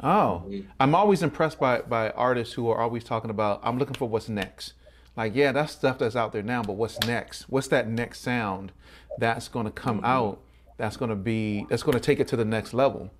[0.00, 0.68] oh, mm-hmm.
[0.80, 4.28] I'm always impressed by, by artists who are always talking about, I'm looking for what's
[4.28, 4.72] next.
[5.16, 7.42] Like, yeah, that's stuff that's out there now, but what's next?
[7.48, 8.72] What's that next sound
[9.16, 10.06] that's going to come mm-hmm.
[10.06, 10.40] out?
[10.78, 13.10] That's going to be, that's going to take it to the next level.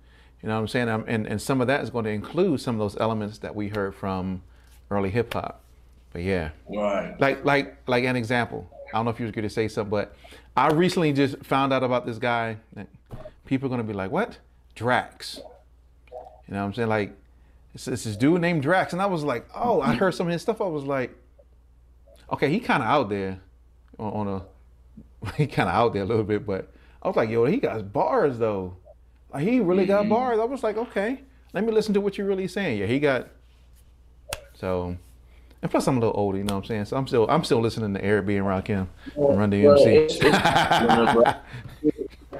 [0.41, 0.89] You know what I'm saying?
[0.89, 3.67] And, and some of that is going to include some of those elements that we
[3.67, 4.41] heard from
[4.89, 5.61] early hip hop.
[6.11, 7.19] But yeah, right.
[7.19, 8.67] Like like like an example.
[8.87, 10.15] I don't know if you was going to say something, but
[10.57, 12.57] I recently just found out about this guy.
[13.45, 14.39] People are going to be like, what?
[14.75, 15.39] Drax.
[16.47, 16.89] You know what I'm saying?
[16.89, 17.15] Like,
[17.75, 18.93] it's, it's this dude named Drax.
[18.93, 20.61] And I was like, oh, I heard some of his stuff.
[20.61, 21.15] I was like,
[22.31, 23.39] okay, he kind of out there
[23.99, 24.41] on, on
[25.23, 26.71] a, he kind of out there a little bit, but
[27.01, 28.75] I was like, yo, he got bars though.
[29.33, 30.09] Like, he really got mm-hmm.
[30.09, 30.39] bars.
[30.39, 31.21] I was like, okay,
[31.53, 32.79] let me listen to what you're really saying.
[32.79, 33.29] Yeah, he got,
[34.53, 34.97] so
[35.61, 36.85] and plus, I'm a little older, you know what I'm saying?
[36.85, 41.41] So I'm still I'm still listening to Eric B and Rakim and Run DMC.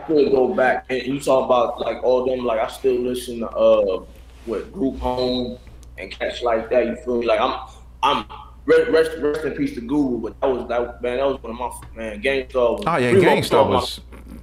[0.07, 2.45] Well, go back and you talk about like all them.
[2.45, 4.03] Like I still listen to uh
[4.45, 5.60] what Group Home
[5.97, 6.86] and catch like that.
[6.88, 7.28] You feel me?
[7.28, 7.60] Like I'm
[8.01, 8.26] I'm
[8.66, 8.89] rest
[9.20, 11.18] rest in peace to Guru, but that was that man.
[11.18, 12.22] That was one of my man.
[12.22, 12.84] Gang was.
[12.88, 13.99] Oh yeah, Gang Starr was.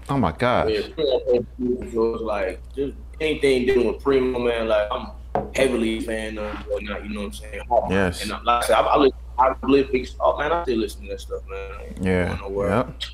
[0.08, 0.70] Oh my god.
[0.70, 4.68] Yeah, so it was like just anything dealing with Primo, man.
[4.68, 5.08] Like I'm
[5.54, 7.04] heavily fan of whatnot.
[7.04, 7.62] You know what I'm saying?
[7.90, 8.22] Yes.
[8.22, 10.52] And like I said, I, I, listen, I live big stuff, man.
[10.52, 11.94] I still listen to that stuff, man.
[12.00, 12.38] Yeah.
[12.48, 13.02] Yep.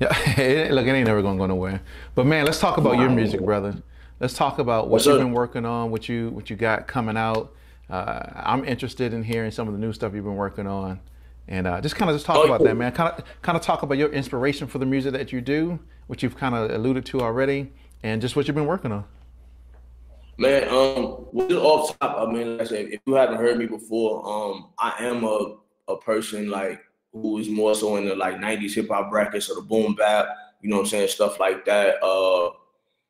[0.00, 0.68] Yeah.
[0.72, 1.80] Look, it ain't never gonna go nowhere.
[2.16, 3.76] But man, let's talk about your music, brother.
[4.18, 5.20] Let's talk about what What's you've up?
[5.20, 7.54] been working on, what you what you got coming out.
[7.88, 11.00] Uh, I'm interested in hearing some of the new stuff you've been working on,
[11.48, 12.92] and uh, just kind of just talk oh, about that, man.
[12.92, 16.22] Kind of kind of talk about your inspiration for the music that you do, which
[16.22, 17.72] you've kind of alluded to already,
[18.02, 19.04] and just what you've been working on.
[20.36, 23.66] Man, um, just off top, I mean, like I said, if you haven't heard me
[23.66, 26.80] before, um, I am a a person like
[27.12, 30.26] who is more so in the like '90s hip hop brackets or the boom bap,
[30.60, 32.02] you know what I'm saying, stuff like that.
[32.02, 32.50] Uh,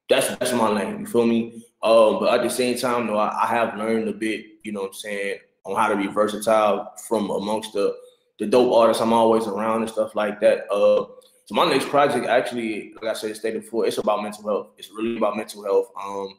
[0.09, 1.01] that's that's my lane.
[1.01, 1.64] You feel me?
[1.82, 4.80] Um, but at the same time, though, I, I have learned a bit, you know
[4.80, 7.95] what I'm saying, on how to be versatile from amongst the
[8.39, 10.70] the dope artists I'm always around and stuff like that.
[10.70, 11.07] Uh,
[11.47, 14.68] so my next project, actually, like I said, stated before, it's about mental health.
[14.78, 15.91] It's really about mental health.
[16.03, 16.39] Um,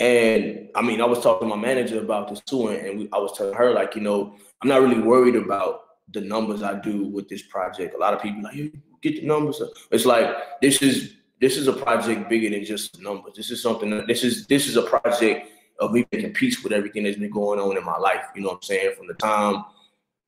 [0.00, 3.18] and I mean, I was talking to my manager about this too, and we, I
[3.18, 5.82] was telling her like, you know, I'm not really worried about
[6.12, 7.94] the numbers I do with this project.
[7.94, 8.72] A lot of people like, you
[9.02, 9.62] get the numbers.
[9.90, 13.34] It's like this is this is a project bigger than just numbers.
[13.36, 13.90] This is something.
[13.90, 17.30] That, this is this is a project of me making peace with everything that's been
[17.30, 18.24] going on in my life.
[18.34, 18.94] You know what I'm saying?
[18.96, 19.64] From the time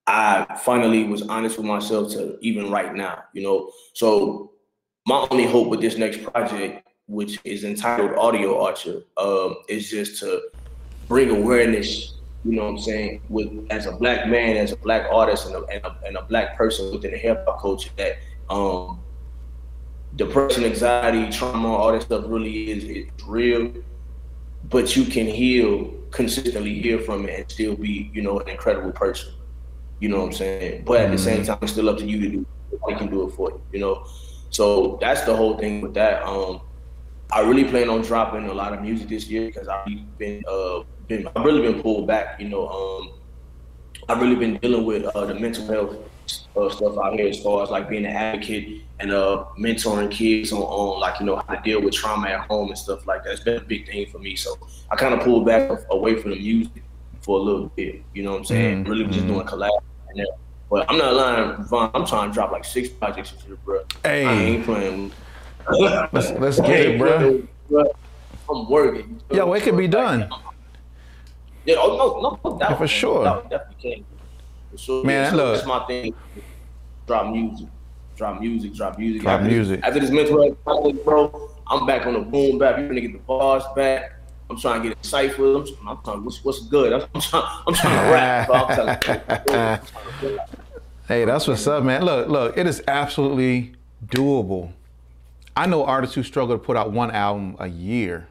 [0.06, 3.24] I finally was honest with myself to even right now.
[3.32, 4.52] You know, so
[5.06, 10.20] my only hope with this next project which is entitled Audio Archer, um, is just
[10.20, 10.40] to
[11.06, 15.10] bring awareness you know what I'm saying, with as a black man, as a black
[15.10, 18.18] artist, and a, and a, and a black person within the hip hop culture, that
[18.50, 19.00] um,
[20.16, 23.72] depression, anxiety, trauma, all that stuff really is, is real.
[24.68, 28.92] But you can heal consistently, heal from it, and still be, you know, an incredible
[28.92, 29.32] person.
[30.00, 30.84] You know what I'm saying?
[30.84, 31.46] But at the same mm-hmm.
[31.46, 32.46] time, it's still up to you to do.
[32.88, 33.62] I can do it for you.
[33.72, 34.06] You know.
[34.50, 36.22] So that's the whole thing with that.
[36.22, 36.60] Um,
[37.32, 40.82] I really plan on dropping a lot of music this year because I've been uh
[41.08, 42.40] been I've really been pulled back.
[42.40, 43.12] You know, um,
[44.08, 45.96] I've really been dealing with uh, the mental health
[46.56, 50.52] uh, stuff out here as far as like being an advocate and uh mentoring kids
[50.52, 53.24] on, on like you know how to deal with trauma at home and stuff like
[53.24, 53.32] that.
[53.32, 54.36] It's been a big thing for me.
[54.36, 54.56] So
[54.90, 56.84] I kind of pulled back away from the music
[57.24, 58.02] for a little bit.
[58.12, 58.82] You know what I'm saying?
[58.82, 58.90] Mm-hmm.
[58.90, 59.28] Really just mm-hmm.
[59.28, 60.26] doing collabs and
[60.70, 61.90] But I'm not lying, Von.
[61.94, 63.82] I'm trying to drop like six projects this year, bro.
[64.04, 65.12] Hey, I ain't playing.
[66.12, 67.48] let's let's get it, bro.
[68.48, 69.20] I'm working.
[69.32, 70.28] Yo, it could be done.
[71.64, 73.24] Yeah, oh no, no, no doubt, yeah, for sure.
[73.24, 74.04] No, definitely can.
[74.70, 75.04] For sure.
[75.04, 76.14] Man, so look, that's my thing.
[77.06, 77.68] Drop music,
[78.16, 79.22] drop music, drop music.
[79.22, 79.80] Drop after music.
[79.80, 82.76] This, after this mental health, bro, I'm back on the boom back.
[82.76, 84.13] You're gonna get the bars back.
[84.50, 85.56] I'm trying to get a cipher.
[85.56, 86.24] I'm, I'm trying.
[86.24, 86.92] What's what's good?
[86.92, 87.62] I'm, I'm trying.
[87.66, 88.50] I'm trying to rap.
[88.50, 89.00] I'm
[89.40, 89.80] telling
[90.22, 90.38] you.
[91.08, 92.02] Hey, that's what's up, man.
[92.02, 93.74] Look, look, it is absolutely
[94.06, 94.72] doable.
[95.56, 98.28] I know artists who struggle to put out one album a year.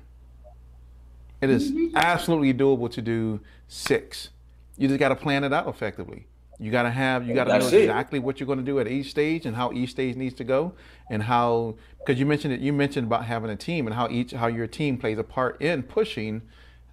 [1.41, 1.95] It is mm-hmm.
[1.95, 4.29] absolutely doable to do six.
[4.77, 6.25] You just got to plan it out effectively.
[6.63, 8.87] You got to have, you got to know exactly what you're going to do at
[8.87, 10.73] each stage and how each stage needs to go,
[11.09, 12.61] and how because you mentioned it.
[12.61, 15.61] You mentioned about having a team and how each how your team plays a part
[15.61, 16.41] in pushing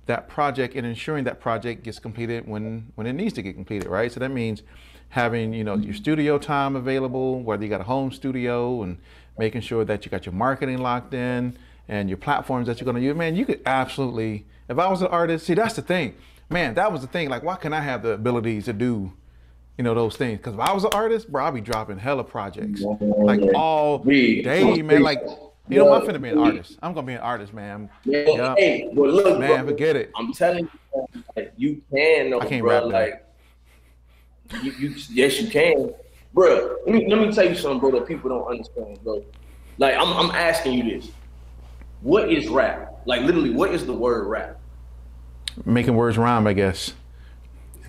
[0.06, 3.88] that project and ensuring that project gets completed when when it needs to get completed,
[3.88, 4.10] right?
[4.10, 4.62] So that means
[5.10, 8.98] having you know your studio time available, whether you got a home studio, and
[9.38, 11.56] making sure that you got your marketing locked in
[11.88, 14.46] and your platforms that you're going to use, man, you could absolutely.
[14.68, 16.14] If I was an artist, see, that's the thing,
[16.48, 16.74] man.
[16.74, 17.28] That was the thing.
[17.28, 19.12] Like, why can I have the abilities to do,
[19.80, 20.36] you know, those things?
[20.36, 24.82] Because if I was an artist, bro, I'd be dropping hella projects, like all day,
[24.82, 25.02] man.
[25.02, 25.22] Like,
[25.70, 26.78] you know, I'm finna be an artist.
[26.82, 27.88] I'm gonna be an artist, man.
[28.04, 28.54] Yeah.
[28.58, 30.10] Hey, but look, man, bro, forget it.
[30.14, 32.28] I'm telling you, like, you can.
[32.28, 34.62] Though, I can't bro, rap like.
[34.62, 35.94] You, you, yes, you can,
[36.34, 36.76] bro.
[36.84, 37.92] Let me let me tell you something, bro.
[37.92, 39.24] That people don't understand, bro.
[39.78, 41.10] Like, I'm I'm asking you this
[42.02, 43.00] what is rap?
[43.06, 44.58] Like literally, what is the word rap?
[45.64, 46.92] Making words rhyme, I guess.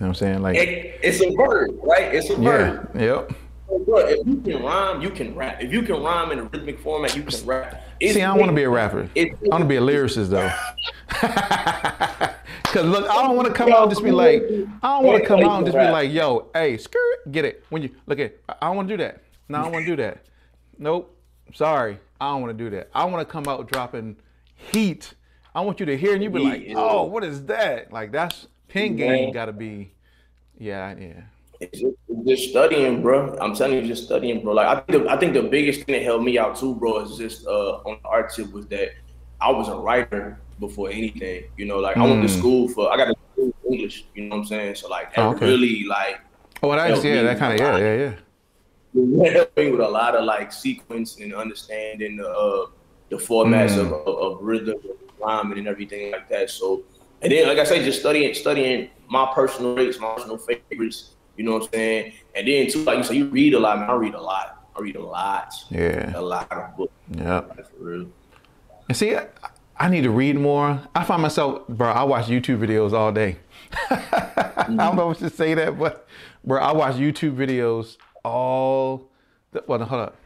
[0.02, 0.42] Know what I'm saying?
[0.42, 2.12] Like it, it's a word, right?
[2.12, 2.88] It's a word.
[2.92, 3.00] Yeah.
[3.00, 3.32] Yep.
[3.70, 5.62] if you can rhyme, you can rap.
[5.62, 7.80] If you can rhyme in a rhythmic format, you can rap.
[8.00, 9.08] It's See, I don't want to be a rapper.
[9.16, 10.50] I want to be a lyricist though.
[12.64, 14.42] Cause look, I don't want to come out and just be like,
[14.82, 17.64] I don't want to come out and just be like, yo, hey, skirt, get it.
[17.68, 19.22] When you look at, I don't want to do that.
[19.48, 20.26] No, I don't want to do that.
[20.78, 21.16] Nope.
[21.54, 21.96] Sorry.
[22.20, 22.90] I don't want to do that.
[22.92, 24.16] I want to come out dropping
[24.56, 25.14] heat.
[25.54, 27.92] I want you to hear and you be like, oh, what is that?
[27.92, 29.92] Like that's pin game got to be,
[30.58, 31.20] yeah, yeah.
[31.60, 31.96] It's just,
[32.26, 33.36] just, studying, bro.
[33.40, 34.54] I'm telling you, just studying, bro.
[34.54, 37.00] Like I think, the, I think the biggest thing that helped me out too, bro,
[37.00, 38.88] is just uh, on the art tip was that
[39.40, 41.44] I was a writer before anything.
[41.56, 42.02] You know, like mm.
[42.02, 42.38] I went to hmm.
[42.38, 44.06] school for, I got to English.
[44.14, 44.74] You know what I'm saying?
[44.76, 45.46] So like, that oh, okay.
[45.46, 46.20] really like.
[46.62, 48.14] Oh, well, that's yeah, that kind of yeah, yeah, yeah
[48.94, 52.66] with a lot of like sequence and understanding the uh,
[53.08, 53.86] the formats mm.
[53.86, 56.50] of, of, rhythm, and rhyming, and everything like that.
[56.50, 56.82] So,
[57.22, 61.10] and then like I say, just studying studying my personal rates, my personal favorites.
[61.36, 62.12] You know what I'm saying?
[62.34, 63.78] And then too, like you say, you read a lot.
[63.78, 64.66] Man, I read a lot.
[64.76, 65.54] I read a lot.
[65.70, 66.12] Yeah.
[66.16, 66.92] A lot of books.
[67.10, 67.40] Yeah.
[67.40, 68.08] For real.
[68.88, 69.28] And see, I,
[69.78, 70.80] I need to read more.
[70.94, 71.90] I find myself, bro.
[71.90, 73.36] I watch YouTube videos all day.
[73.72, 74.80] mm-hmm.
[74.80, 76.06] I don't know if should say that, but
[76.44, 79.08] bro, I watch YouTube videos all
[79.52, 80.16] the, well hold up.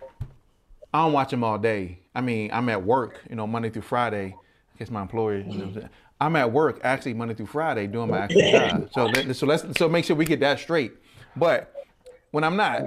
[0.94, 1.98] I don't watch them all day.
[2.14, 4.34] I mean, I'm at work, you know, Monday through Friday.
[4.74, 5.88] I guess my employer, you know
[6.20, 8.88] I'm, at work actually Monday through Friday doing my actual job.
[8.92, 10.92] So let, so let's so make sure we get that straight.
[11.36, 11.74] But
[12.30, 12.82] when I'm not,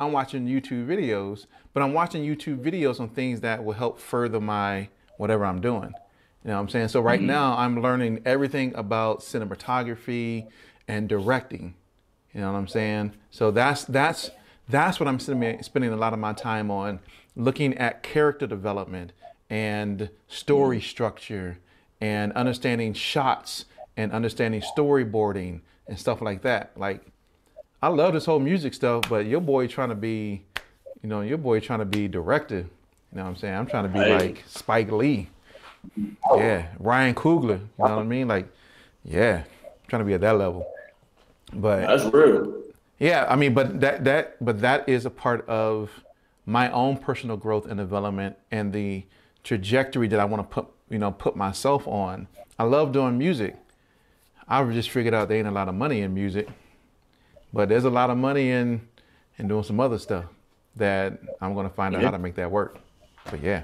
[0.00, 4.40] I'm watching YouTube videos, but I'm watching YouTube videos on things that will help further
[4.40, 5.94] my whatever I'm doing.
[6.44, 6.88] You know what I'm saying?
[6.88, 7.28] So right mm-hmm.
[7.28, 10.48] now I'm learning everything about cinematography
[10.88, 11.74] and directing.
[12.34, 13.12] You know what I'm saying?
[13.30, 14.30] So that's that's
[14.68, 17.00] that's what I'm spending a lot of my time on,
[17.36, 19.12] looking at character development
[19.50, 20.82] and story mm.
[20.82, 21.58] structure
[22.02, 23.64] and understanding shots
[23.96, 26.72] and understanding storyboarding and stuff like that.
[26.76, 27.00] Like,
[27.80, 30.42] I love this whole music stuff, but your boy trying to be,
[31.00, 32.56] you know, your boy trying to be director.
[32.56, 32.66] You
[33.12, 33.54] know what I'm saying?
[33.54, 35.28] I'm trying to be like Spike Lee.
[36.28, 36.38] Oh.
[36.38, 37.60] Yeah, Ryan Coogler.
[37.60, 38.26] You know what I mean?
[38.26, 38.48] Like,
[39.04, 40.66] yeah, I'm trying to be at that level.
[41.52, 42.62] But that's real.
[42.98, 45.90] Yeah, I mean, but that that but that is a part of
[46.46, 49.04] my own personal growth and development and the
[49.44, 52.28] trajectory that I want to put you know put myself on.
[52.58, 53.56] I love doing music.
[54.46, 56.48] I've just figured out there ain't a lot of money in music,
[57.52, 58.86] but there's a lot of money in
[59.38, 60.26] in doing some other stuff
[60.76, 62.78] that I'm gonna find out how to make that work.
[63.30, 63.62] But yeah,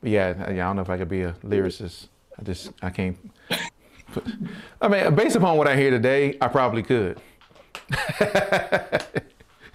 [0.00, 0.64] but yeah, yeah.
[0.64, 2.08] I don't know if I could be a lyricist.
[2.38, 3.18] I just I can't.
[4.80, 7.20] I mean, based upon what I hear today, I probably could.
[7.90, 9.00] I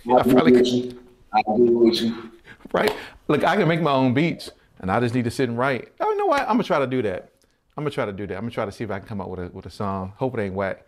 [0.06, 1.00] probably could.
[1.34, 2.32] I agree with you.
[2.74, 2.96] Right?
[3.28, 4.52] Look, I can make my own beats,
[4.82, 5.90] and I just need to sit and write.
[6.00, 6.42] Oh, you know what?
[6.42, 7.30] I'm gonna try to do that.
[7.78, 8.36] I'm gonna try to do that.
[8.36, 10.12] I'm gonna try to see if I can come up with a with a song.
[10.18, 10.86] Hope it ain't whack,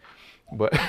[0.51, 0.73] but.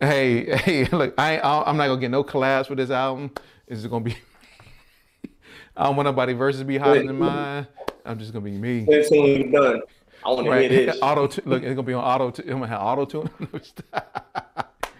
[0.00, 3.32] hey, hey, look, I I'm not gonna get no collabs for this album.
[3.68, 4.16] This is gonna be.
[5.76, 7.66] I don't want nobody verses be higher than mine.
[8.06, 8.86] I'm just gonna be me.
[8.88, 9.82] That's done.
[10.24, 10.70] I want to right.
[10.70, 10.98] hear this.
[11.02, 12.42] Auto, look, it's gonna be on auto.
[12.42, 13.30] I'm gonna have auto tune.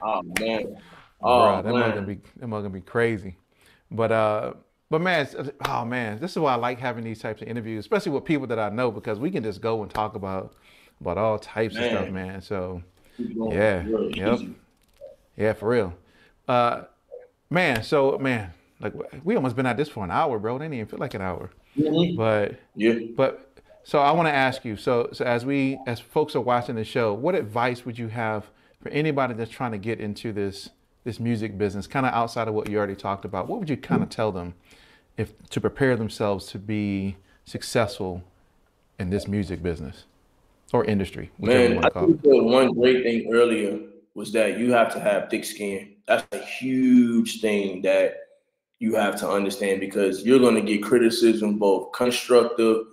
[0.03, 0.77] oh man.
[1.23, 1.91] Oh, Bruh, that man.
[1.91, 3.37] gonna be that gonna be crazy.
[3.91, 4.53] But uh,
[4.89, 5.29] but man,
[5.67, 8.47] oh man, this is why I like having these types of interviews, especially with people
[8.49, 10.55] that I know, because we can just go and talk about
[11.01, 11.85] about all types man.
[11.85, 12.43] of stuff, man.
[12.43, 12.83] So
[13.19, 14.41] yeah, yep,
[15.37, 15.95] yeah, for real.
[16.49, 16.83] Uh,
[17.49, 18.93] man, so man, like
[19.25, 20.57] we almost been at this for an hour, bro.
[20.57, 21.51] It didn't even feel like an hour.
[22.17, 23.51] But yeah, but
[23.85, 24.77] so I want to ask you.
[24.77, 28.51] So so as we as folks are watching the show, what advice would you have
[28.83, 30.71] for anybody that's trying to get into this
[31.05, 33.49] this music business, kind of outside of what you already talked about?
[33.49, 34.17] What would you kind of mm-hmm.
[34.17, 34.55] tell them
[35.17, 38.23] if to prepare themselves to be successful
[38.99, 40.05] in this music business
[40.73, 41.31] or industry?
[41.39, 43.79] Man, I think the one great thing earlier
[44.15, 45.95] was that you have to have thick skin.
[46.07, 48.17] That's a huge thing that
[48.79, 52.87] you have to understand because you're going to get criticism, both constructive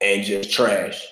[0.00, 1.06] and just trash.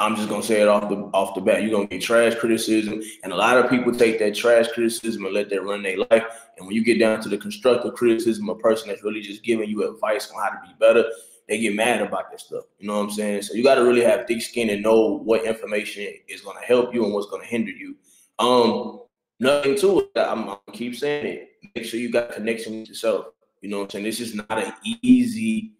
[0.00, 1.62] I'm just gonna say it off the off the bat.
[1.62, 5.34] You're gonna get trash criticism, and a lot of people take that trash criticism and
[5.34, 6.24] let that run their life.
[6.56, 9.68] And when you get down to the constructive criticism, a person that's really just giving
[9.68, 11.04] you advice on how to be better,
[11.48, 12.64] they get mad about that stuff.
[12.78, 13.42] You know what I'm saying?
[13.42, 16.94] So you got to really have thick skin and know what information is gonna help
[16.94, 17.96] you and what's gonna hinder you.
[18.38, 19.00] Um,
[19.40, 20.10] nothing to it.
[20.14, 21.50] I'm, I'm gonna keep saying it.
[21.74, 23.26] Make sure you got connection with yourself.
[23.62, 24.04] You know what I'm saying?
[24.04, 24.72] This is not an
[25.02, 25.72] easy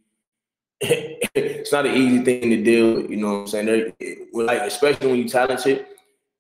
[0.81, 3.11] it's not an easy thing to deal with.
[3.11, 3.67] You know what I'm saying?
[3.67, 5.87] There, like especially when you're talented,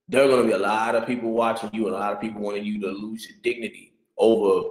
[0.09, 2.41] there are gonna be a lot of people watching you, and a lot of people
[2.41, 4.70] wanting you to lose your dignity over,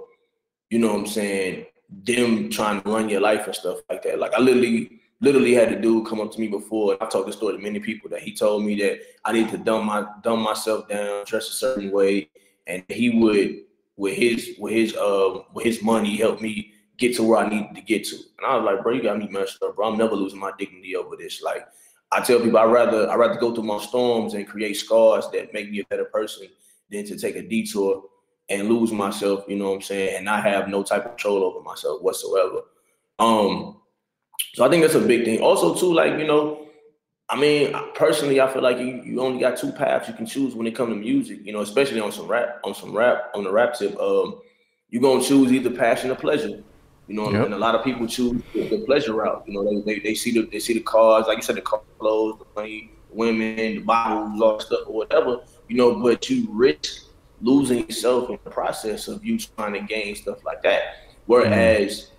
[0.70, 1.66] you know what I'm saying,
[2.04, 4.18] them trying to run your life and stuff like that.
[4.18, 6.96] Like I literally, literally had a dude come up to me before.
[7.00, 9.58] I told this story to many people that he told me that I need to
[9.58, 12.30] dumb my dumb myself down, dress a certain way,
[12.66, 13.64] and he would
[13.96, 17.74] with his with his uh with his money help me get to where I needed
[17.74, 18.16] to get to.
[18.16, 19.90] And I was like, bro, you got me messed up, bro.
[19.90, 21.40] I'm never losing my dignity over this.
[21.40, 21.66] Like
[22.12, 25.54] I tell people, I rather I rather go through my storms and create scars that
[25.54, 26.48] make me a better person
[26.90, 28.02] than to take a detour
[28.48, 29.44] and lose myself.
[29.48, 30.16] You know what I'm saying?
[30.16, 32.62] And not have no type of control over myself whatsoever.
[33.18, 33.80] Um,
[34.54, 35.40] so I think that's a big thing.
[35.40, 36.66] Also, too, like you know,
[37.28, 40.54] I mean, personally, I feel like you, you only got two paths you can choose
[40.54, 41.40] when it comes to music.
[41.44, 43.98] You know, especially on some rap, on some rap, on the rap tip.
[44.00, 44.40] Um,
[44.88, 46.64] you're gonna choose either passion or pleasure.
[47.08, 47.46] You know, yep.
[47.46, 49.42] and a lot of people choose the, pleasure route.
[49.46, 51.62] You know, they, they, they see the they see the cars, like you said, the
[51.62, 55.40] clothes, the money, women, the bottles, all stuff or whatever.
[55.68, 57.06] You know, but you risk
[57.40, 60.82] losing yourself in the process of you trying to gain stuff like that.
[61.26, 62.10] Whereas mm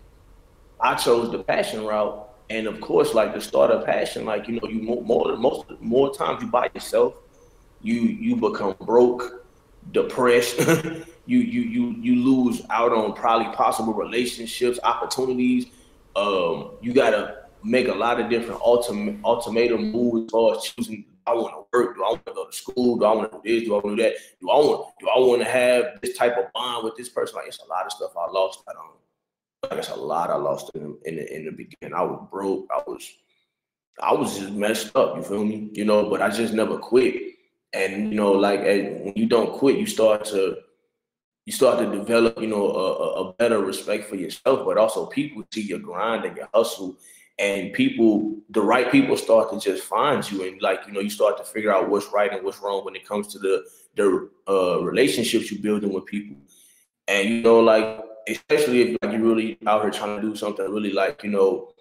[0.82, 4.62] I chose the passion route, and of course, like the start of passion, like you
[4.62, 7.16] know, you more more most more times you buy yourself,
[7.82, 9.46] you you become broke,
[9.92, 10.58] depressed.
[11.30, 15.68] you you you you lose out on probably possible relationships, opportunities.
[16.16, 21.06] Um, you gotta make a lot of different ultimate ultimatum moves as far as choosing.
[21.28, 21.96] I want to work.
[21.96, 22.98] Do I want to go to school?
[22.98, 23.68] Do I want to do this?
[23.68, 24.16] Do I want to do that?
[24.42, 24.94] Do I want?
[25.00, 27.36] Do I want to have this type of bond with this person?
[27.36, 28.90] Like it's a lot of stuff I lost out on.
[29.70, 31.94] Like it's a lot I lost in in the in the beginning.
[31.96, 32.68] I was broke.
[32.74, 33.08] I was
[34.02, 35.16] I was just messed up.
[35.16, 35.70] You feel me?
[35.74, 37.22] You know, but I just never quit.
[37.74, 40.58] And you know, like when you don't quit, you start to
[41.50, 45.42] you start to develop, you know, a, a, better respect for yourself, but also people
[45.52, 46.96] see your grind and your hustle,
[47.40, 51.10] and people, the right people, start to just find you, and like you know, you
[51.10, 54.30] start to figure out what's right and what's wrong when it comes to the the
[54.48, 56.38] uh, relationships you're building with people,
[57.08, 60.72] and you know, like especially if like you're really out here trying to do something
[60.72, 61.74] really like you know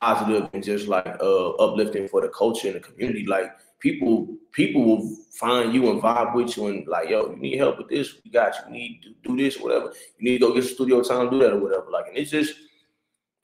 [0.00, 3.50] positive and just like uh, uplifting for the culture and the community, like
[3.80, 7.78] people people will find you and vibe with you and like, yo, you need help
[7.78, 8.62] with this, we got you.
[8.66, 9.92] You need to do this, whatever.
[10.18, 11.86] You need to go get studio time, do that or whatever.
[11.90, 12.54] Like, and it's just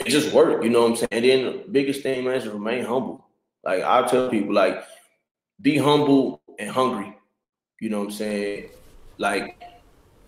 [0.00, 1.08] it just work, you know what I'm saying?
[1.12, 3.24] And then the biggest thing, man, is remain humble.
[3.64, 4.84] Like I tell people, like,
[5.60, 7.16] be humble and hungry.
[7.80, 8.70] You know what I'm saying?
[9.18, 9.62] Like,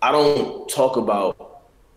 [0.01, 1.47] I don't talk about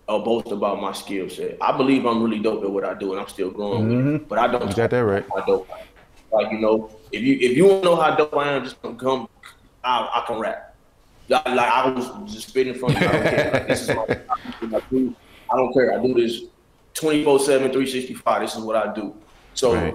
[0.08, 1.56] or boast about my skill set.
[1.60, 3.88] I believe I'm really dope at what I do, and I'm still growing.
[3.88, 4.24] Mm-hmm.
[4.24, 4.68] But I don't.
[4.68, 5.24] You got that right.
[5.36, 5.68] I dope.
[6.32, 8.76] Like you know, if you if you want to know how dope I am, just
[8.98, 9.28] come.
[9.82, 10.76] I, I can rap.
[11.28, 12.90] Like, I was just spitting from.
[12.96, 13.50] I don't care.
[13.52, 14.02] Like, this is my,
[14.76, 15.14] I do.
[15.52, 15.98] I don't care.
[15.98, 16.42] I do this
[16.94, 19.14] 24 7 365 this is what i do
[19.54, 19.94] so right.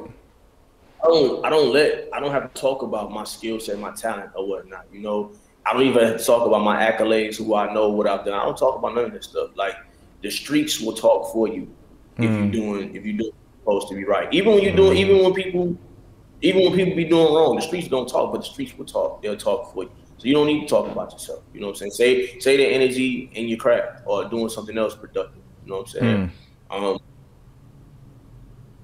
[1.03, 3.91] i don't i don't let i don't have to talk about my skill set my
[3.91, 5.31] talent or whatnot you know
[5.65, 8.33] i don't even have to talk about my accolades who i know what i've done
[8.33, 9.75] i don't talk about none of this stuff like
[10.21, 11.69] the streets will talk for you
[12.17, 12.37] if mm.
[12.37, 14.99] you're doing if you're doing supposed to be right even when you're doing mm.
[14.99, 15.77] even when people
[16.45, 19.21] even when people be doing wrong the streets don't talk but the streets will talk
[19.21, 21.81] they'll talk for you so you don't need to talk about yourself you know what
[21.81, 25.69] i'm saying say say the energy in your craft or doing something else productive you
[25.69, 26.31] know what i'm saying mm.
[26.69, 26.99] Um,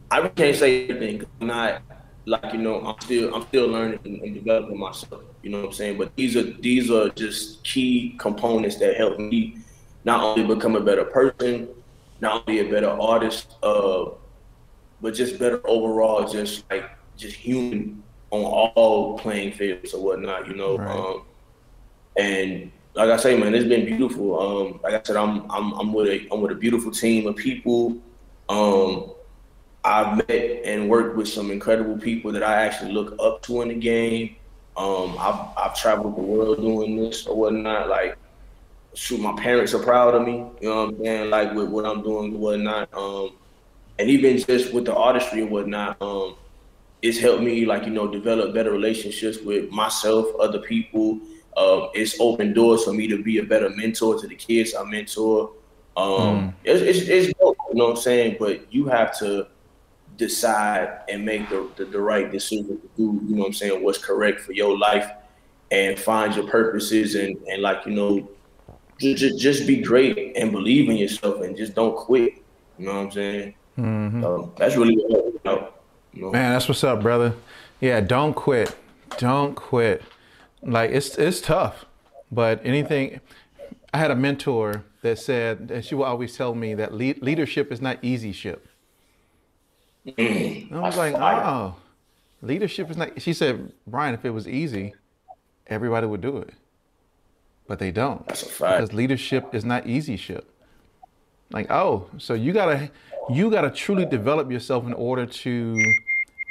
[0.10, 1.20] I can't say anything.
[1.20, 1.82] Because I'm not
[2.26, 2.82] like you know.
[2.82, 5.24] I'm still I'm still learning and, developing myself.
[5.42, 5.98] You know what I'm saying?
[5.98, 9.58] But these are these are just key components that help me
[10.04, 11.70] not only become a better person,
[12.20, 14.06] not only a better artist, uh,
[15.02, 16.28] but just better overall.
[16.28, 16.90] Just like
[17.22, 20.48] just human on all playing fields or whatnot.
[20.48, 20.78] You know.
[20.78, 20.90] Right.
[20.90, 21.24] Um,
[22.18, 24.40] and like I say, man, it's been beautiful.
[24.40, 27.36] Um, like I said, I'm I'm I'm with a I'm with a beautiful team of
[27.36, 27.98] people.
[28.50, 29.12] Um,
[29.84, 33.70] I've met and worked with some incredible people that I actually look up to in
[33.70, 34.36] the game.
[34.76, 37.90] Um, I've I've traveled the world doing this or whatnot.
[37.90, 38.18] Like,
[38.94, 40.46] shoot, my parents are proud of me.
[40.62, 41.30] You know what I'm saying?
[41.30, 42.94] Like with what I'm doing and whatnot.
[42.94, 43.32] Um,
[44.00, 46.36] and even just with the artistry and whatnot, um,
[47.02, 51.20] it's helped me like you know develop better relationships with myself, other people,
[51.58, 54.84] uh, it's opened doors for me to be a better mentor to the kids I
[54.84, 55.52] mentor.
[55.98, 56.54] Um, mm.
[56.64, 58.38] it's, it's, it's dope, you know what I'm saying?
[58.40, 59.48] But you have to
[60.16, 63.84] decide and make the, the, the, right decision to do, you know what I'm saying,
[63.84, 65.12] what's correct for your life
[65.72, 68.30] and find your purposes and, and like, you know,
[69.00, 72.36] just, just be great and believe in yourself and just don't quit.
[72.78, 73.56] You know what I'm saying?
[73.78, 74.22] Mm-hmm.
[74.22, 74.96] So that's really
[75.44, 75.71] what
[76.14, 76.32] know?
[76.32, 77.34] Man, that's what's up, brother.
[77.80, 78.76] Yeah, don't quit.
[79.18, 80.04] Don't quit
[80.62, 81.86] like it's it's tough,
[82.32, 83.20] but anything.
[83.94, 87.72] I had a mentor that said, and she would always tell me that lead, leadership
[87.74, 88.68] is not easy ship.
[90.18, 91.76] I was like, oh,
[92.42, 93.22] leadership is not.
[93.22, 94.94] She said, Brian, if it was easy,
[95.68, 96.54] everybody would do it,
[97.68, 98.26] but they don't.
[98.28, 98.80] That's a fact.
[98.80, 100.48] Because leadership is not easy ship.
[101.52, 102.90] Like, oh, so you gotta
[103.30, 105.78] you gotta truly develop yourself in order to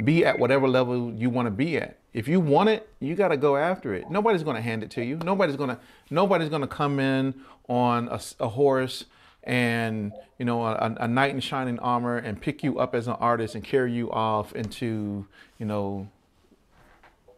[0.04, 1.98] be at whatever level you want to be at.
[2.12, 4.10] If you want it, you got to go after it.
[4.10, 5.16] Nobody's going to hand it to you.
[5.16, 5.78] Nobody's going to
[6.10, 7.34] nobody's going to come in
[7.68, 9.04] on a, a, horse
[9.44, 13.14] and you know a, a, knight in shining armor and pick you up as an
[13.14, 15.24] artist and carry you off into
[15.58, 16.08] you know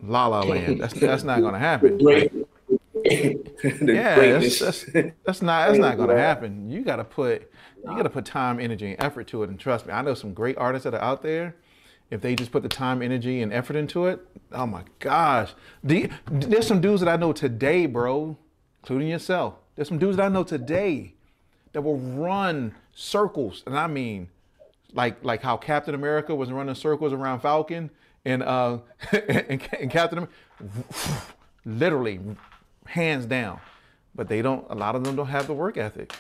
[0.01, 0.81] la la land.
[0.81, 2.01] That's that's not going to happen.
[3.05, 4.85] yeah, that's, that's,
[5.25, 6.71] that's, not that's not going to happen.
[6.71, 7.52] You got to put
[7.85, 9.51] you got to put time, energy, and effort to it.
[9.51, 11.55] And trust me, I know some great artists that are out there
[12.13, 14.21] if they just put the time, energy, and effort into it,
[14.53, 15.55] oh my gosh.
[15.83, 18.37] There's some dudes that I know today, bro,
[18.83, 19.55] including yourself.
[19.75, 21.15] There's some dudes that I know today
[21.73, 24.29] that will run circles, and I mean,
[24.93, 27.89] like like how Captain America was running circles around Falcon,
[28.27, 28.81] and uh,
[29.13, 30.35] and, and Captain America,
[31.65, 32.21] literally,
[32.85, 33.59] hands down.
[34.15, 34.67] But they don't.
[34.69, 36.13] A lot of them don't have the work ethic.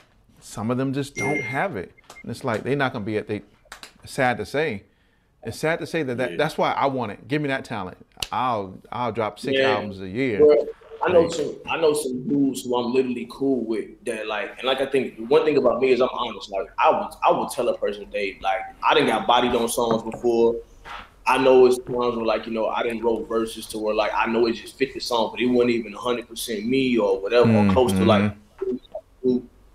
[0.42, 3.28] Some of them just don't have it, and it's like they're not gonna be at.
[3.28, 3.42] They
[4.04, 4.82] sad to say,
[5.44, 7.28] it's sad to say that, that that's why I want it.
[7.28, 7.96] Give me that talent.
[8.30, 9.70] I'll I'll drop six yeah.
[9.70, 10.44] albums a year.
[10.44, 10.66] Well,
[11.04, 14.66] I know some I know some dudes who I'm literally cool with that like and
[14.66, 16.50] like I think one thing about me is I'm honest.
[16.50, 19.68] Like I would I would tell a person they like I didn't got bodied on
[19.68, 20.56] songs before.
[21.26, 24.12] I know it's times where like you know I didn't wrote verses to where like
[24.14, 27.20] I know it just fit the song, but it wasn't even hundred percent me or
[27.20, 27.70] whatever mm-hmm.
[27.70, 28.32] or close to like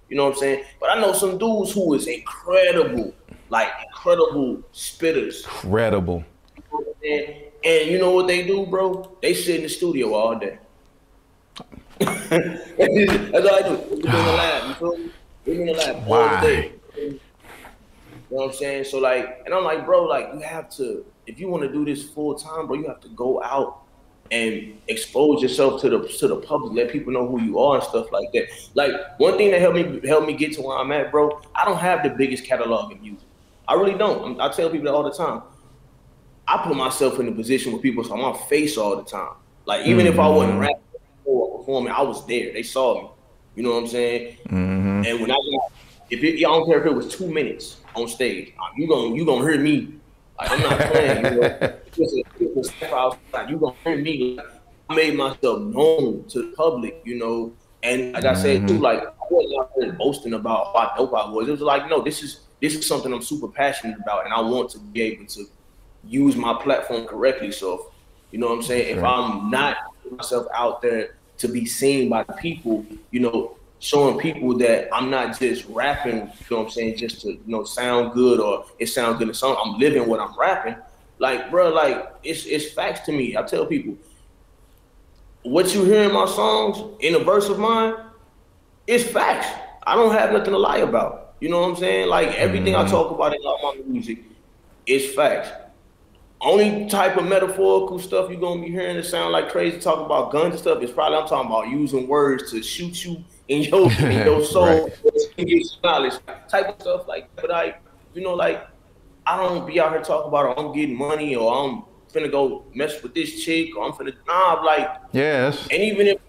[0.10, 0.64] you know what I'm saying.
[0.80, 3.14] But I know some dudes who is incredible
[3.50, 5.44] like incredible spitters.
[5.46, 6.24] Incredible.
[7.04, 9.18] And, and you know what they do, bro?
[9.22, 10.60] They sit in the studio all day.
[12.00, 13.78] That's all I do.
[13.90, 14.68] We in the lab.
[14.68, 15.12] You feel me?
[15.46, 16.72] We in the lab all day.
[16.96, 18.84] You know what I'm saying?
[18.86, 21.86] So like, and I'm like, bro, like you have to, if you want to do
[21.86, 23.84] this full time, bro, you have to go out
[24.32, 27.84] and expose yourself to the to the public, let people know who you are and
[27.84, 28.48] stuff like that.
[28.74, 31.42] Like one thing that helped me help me get to where I'm at, bro.
[31.56, 33.28] I don't have the biggest catalog of music.
[33.68, 34.40] I really don't.
[34.40, 35.42] I tell people that all the time.
[36.48, 39.34] I put myself in a position where people saw my face all the time.
[39.66, 40.14] Like even mm-hmm.
[40.14, 40.62] if I wasn't mm-hmm.
[40.62, 40.82] rapping
[41.26, 42.54] or performing, I was there.
[42.54, 43.10] They saw me.
[43.56, 44.38] You know what I'm saying?
[44.46, 45.06] Mm-hmm.
[45.06, 45.72] And when I got,
[46.10, 49.26] if it, I don't care if it was two minutes on stage, you gonna you
[49.26, 49.96] gonna hear me.
[50.40, 51.26] Like I'm not playing.
[51.26, 51.80] You know,
[52.60, 54.40] it's you gonna hear me.
[54.90, 57.02] I made myself known to the public.
[57.06, 57.54] You know,
[57.84, 58.84] and like I said too, mm-hmm.
[58.84, 61.48] like I wasn't out there boasting about how dope I was.
[61.48, 64.42] It was like, no, this is this is something I'm super passionate about, and I
[64.42, 65.46] want to be able to
[66.06, 67.52] use my platform correctly.
[67.52, 67.92] So,
[68.32, 68.98] you know what I'm saying?
[68.98, 69.78] If I'm not
[70.12, 75.40] myself out there to be seen by people, you know, showing people that I'm not
[75.40, 78.88] just rapping, you know what I'm saying, just to, you know, sound good or it
[78.88, 79.58] sounds good in song.
[79.64, 80.76] I'm living what I'm rapping.
[81.20, 83.36] Like, bro, like it's it's facts to me.
[83.36, 83.96] I tell people,
[85.44, 87.96] what you hear in my songs, in a verse of mine,
[88.86, 89.48] it's facts.
[89.86, 91.36] I don't have nothing to lie about.
[91.40, 92.10] You know what I'm saying?
[92.10, 92.88] Like everything mm-hmm.
[92.88, 94.20] I talk about in all my music
[94.86, 95.50] is facts.
[96.40, 100.32] Only type of metaphorical stuff you're gonna be hearing that sound like crazy talk about
[100.32, 103.92] guns and stuff is probably I'm talking about using words to shoot you in your
[103.92, 104.92] in your soul,
[105.38, 105.62] right.
[105.84, 106.14] knowledge
[106.48, 107.30] type of stuff like.
[107.36, 107.78] But I,
[108.14, 108.68] you know, like
[109.28, 113.04] I don't be out here talking about I'm getting money or I'm finna go mess
[113.04, 115.68] with this chick or I'm finna nah like yes.
[115.70, 116.20] And even if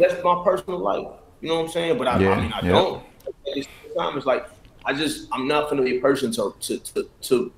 [0.00, 1.06] that's my personal life,
[1.40, 1.98] you know what I'm saying?
[1.98, 2.30] But I, yeah.
[2.30, 2.72] I mean I yeah.
[2.72, 3.02] don't.
[3.26, 4.46] At the same time, it's like
[4.84, 7.52] I just I'm not gonna be a person to to to to,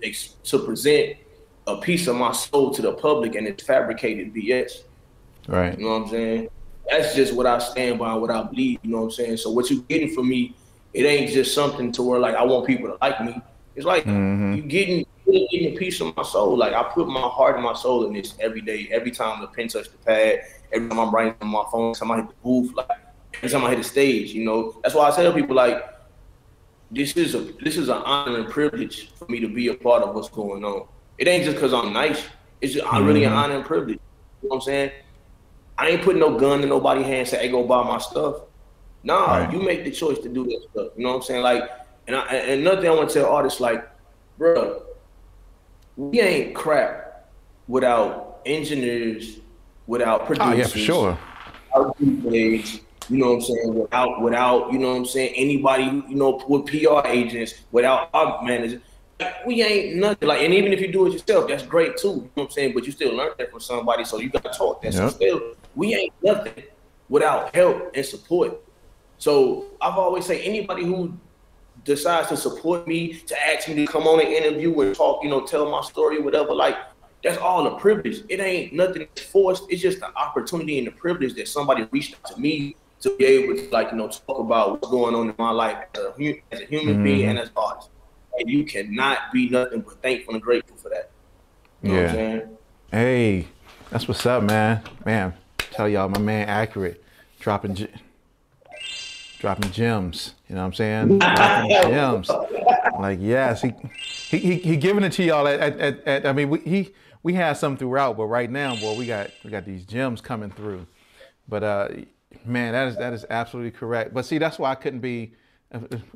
[0.45, 1.17] to present
[1.67, 4.83] a piece of my soul to the public and it's fabricated BS.
[5.49, 5.77] Right.
[5.79, 6.49] You know what I'm saying?
[6.89, 8.79] That's just what I stand by, what I believe.
[8.83, 9.37] You know what I'm saying?
[9.39, 10.55] So what you getting from me,
[10.93, 13.43] it ain't just something to where like I want people to like me.
[13.77, 14.55] It's like mm-hmm.
[14.55, 16.57] you getting getting a piece of my soul.
[16.57, 18.89] Like I put my heart and my soul in this every day.
[18.91, 20.41] Every time the pen touch the pad,
[20.73, 22.89] every time I'm writing on my phone, time I hit the booth, like
[23.35, 24.33] every time I hit the stage.
[24.33, 25.83] You know, that's why I tell people like
[26.91, 30.03] this is a this is an honor and privilege for me to be a part
[30.03, 30.87] of what's going on.
[31.19, 32.25] It ain't just because I'm nice.
[32.61, 33.05] It's just mm-hmm.
[33.05, 33.39] really an mm-hmm.
[33.39, 33.99] honor and privilege.
[34.43, 34.91] You know what I'm saying?
[35.77, 37.27] I ain't putting no gun in nobody's hand.
[37.27, 38.43] Say, "Hey, go buy my stuff."
[39.03, 39.53] Nah, right.
[39.53, 40.93] you make the choice to do that stuff.
[40.97, 41.43] You know what I'm saying?
[41.43, 41.69] Like,
[42.07, 43.89] and I, and another thing I want to tell artists, like,
[44.39, 44.83] bro,
[45.97, 47.29] we ain't crap
[47.69, 49.41] without engineers,
[49.87, 50.53] without producers.
[50.53, 51.19] Oh yeah, for sure.
[53.09, 53.75] you know what I'm saying?
[53.75, 55.35] Without, without, you know what I'm saying?
[55.37, 58.81] Anybody, you know, with PR agents, without our managers
[59.47, 60.29] we ain't nothing.
[60.29, 62.09] Like, and even if you do it yourself, that's great too.
[62.09, 62.75] You know what I'm saying?
[62.75, 64.93] But you still learn that from somebody, so you got to talk that.
[64.93, 65.03] Yep.
[65.03, 65.41] So still,
[65.75, 66.65] we ain't nothing
[67.09, 68.61] without help and support.
[69.19, 71.17] So I've always say anybody who
[71.85, 75.31] decides to support me, to ask me to come on an interview and talk, you
[75.31, 76.77] know, tell my story, whatever, like
[77.23, 78.23] that's all a privilege.
[78.29, 79.65] It ain't nothing forced.
[79.71, 83.25] It's just the opportunity and the privilege that somebody reached out to me to be
[83.25, 86.43] able to like, you know, talk about what's going on in my life as a,
[86.53, 87.05] as a human mm-hmm.
[87.05, 87.91] being and as artist
[88.39, 91.11] and you cannot be nothing but thankful and grateful for that.
[91.83, 92.41] You know yeah.
[92.91, 93.47] Hey,
[93.91, 94.83] that's what's up, man.
[95.05, 96.99] Man, tell y'all, my man, Ackurate,
[97.41, 97.89] dropping,
[99.45, 100.35] dropping gems.
[100.49, 101.19] You know what I'm saying?
[101.19, 102.31] dropping gems.
[102.99, 103.73] Like yes, he,
[104.29, 105.47] he he he giving it to y'all.
[105.47, 106.93] At, at, at, at I mean, we, he
[107.23, 110.51] we had some throughout, but right now, boy, we got we got these gems coming
[110.51, 110.87] through.
[111.49, 111.89] But uh,
[112.45, 114.15] man, that is that is absolutely correct.
[114.15, 115.35] But see, that's why I couldn't be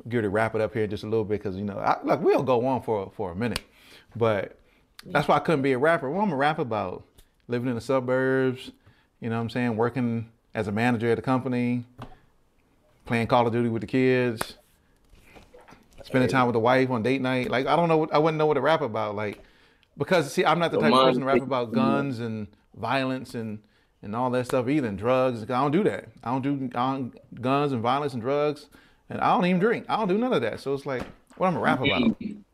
[0.07, 2.21] Good to wrap it up here just a little bit because you know, I, look,
[2.21, 3.61] we'll go on for for a minute,
[4.15, 4.57] but
[5.05, 6.09] that's why I couldn't be a rapper.
[6.09, 7.03] What I'm a rap about?
[7.49, 8.71] Living in the suburbs,
[9.19, 9.75] you know what I'm saying?
[9.75, 11.83] Working as a manager at a company,
[13.09, 14.55] playing Call of Duty with the kids,
[16.03, 17.49] spending time with the wife on date night.
[17.49, 19.15] Like I don't know, what, I wouldn't know what to rap about.
[19.15, 19.43] Like
[19.97, 23.59] because see, I'm not the type of person to rap about guns and violence and
[24.03, 25.41] and all that stuff either, and drugs.
[25.41, 26.05] I don't do that.
[26.23, 28.67] I don't do I don't, guns and violence and drugs.
[29.09, 29.87] And I don't even drink.
[29.89, 30.59] I don't do none of that.
[30.59, 31.01] So it's like,
[31.37, 32.03] what I'm gonna rap about?
[32.21, 32.45] I'm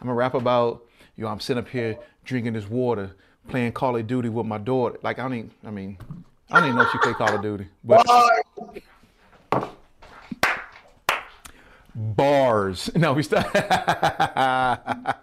[0.00, 0.82] gonna rap about,
[1.16, 3.12] you know, I'm sitting up here drinking this water,
[3.48, 4.98] playing Call of Duty with my daughter.
[5.02, 5.96] Like I don't even, I mean,
[6.50, 7.68] I don't even know if she play Call of Duty.
[7.84, 8.04] But
[11.94, 12.90] bars.
[12.96, 13.52] No, we start.
[13.54, 15.16] but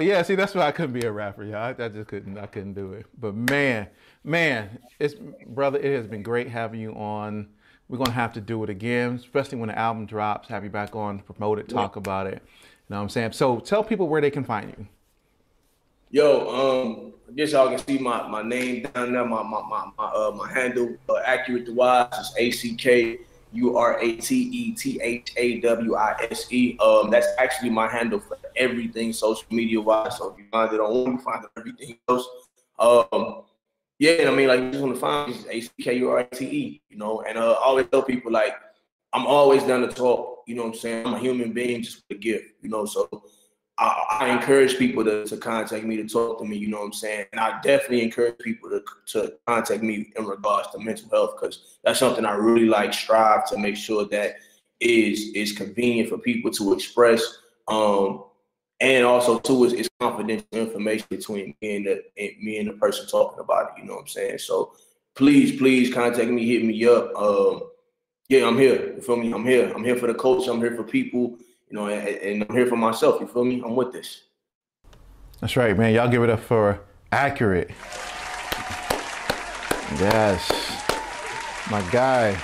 [0.00, 1.44] yeah, see, that's why I couldn't be a rapper.
[1.44, 2.38] Yeah, I, I, just couldn't.
[2.38, 3.06] I couldn't do it.
[3.18, 3.88] But man,
[4.24, 5.14] man, it's
[5.46, 5.78] brother.
[5.78, 7.48] It has been great having you on
[7.90, 10.48] we're gonna have to do it again, especially when the album drops.
[10.48, 11.98] Have you back on, promote it, talk yeah.
[11.98, 12.34] about it.
[12.34, 12.40] You
[12.90, 13.32] know what I'm saying?
[13.32, 14.86] So tell people where they can find you.
[16.12, 19.24] Yo, um, I guess y'all can see my, my name down there.
[19.24, 23.18] My my my my, uh, my handle, uh, Ackurate the wise is A C K
[23.52, 26.78] U R A T E T H A W I S E.
[26.78, 30.18] Um, that's actually my handle for everything social media wise.
[30.18, 32.26] So if you find it on one, you find everything else.
[32.78, 33.42] Um,
[33.98, 36.22] yeah, I mean, like you just want to find A C K U R I
[36.24, 38.54] T E, you know, and uh, I always tell people like
[39.12, 40.44] I'm always down to talk.
[40.46, 41.06] You know what I'm saying?
[41.06, 42.84] I'm a human being, just with a gift, you know.
[42.86, 43.08] So
[43.80, 46.56] I, encourage people to, to contact me to talk to me.
[46.56, 47.26] You know what I'm saying?
[47.32, 48.82] And I definitely encourage people to
[49.12, 53.48] to contact me in regards to mental health because that's something I really like strive
[53.50, 54.36] to make sure that
[54.80, 57.38] is is convenient for people to express.
[57.68, 58.24] Um,
[58.80, 62.74] and also too is, is confidential information between me and the and me and the
[62.74, 63.80] person talking about it.
[63.80, 64.38] You know what I'm saying?
[64.38, 64.74] So
[65.14, 67.14] please, please contact me, hit me up.
[67.16, 67.62] Um,
[68.28, 68.94] yeah, I'm here.
[68.94, 69.32] You feel me?
[69.32, 69.72] I'm here.
[69.74, 70.46] I'm here for the coach.
[70.48, 71.36] I'm here for people.
[71.70, 73.20] You know, and, and I'm here for myself.
[73.20, 73.62] You feel me?
[73.64, 74.24] I'm with this.
[75.40, 75.94] That's right, man.
[75.94, 76.80] Y'all give it up for
[77.12, 77.70] Ackurate.
[79.98, 80.50] Yes.
[81.70, 82.36] My guy.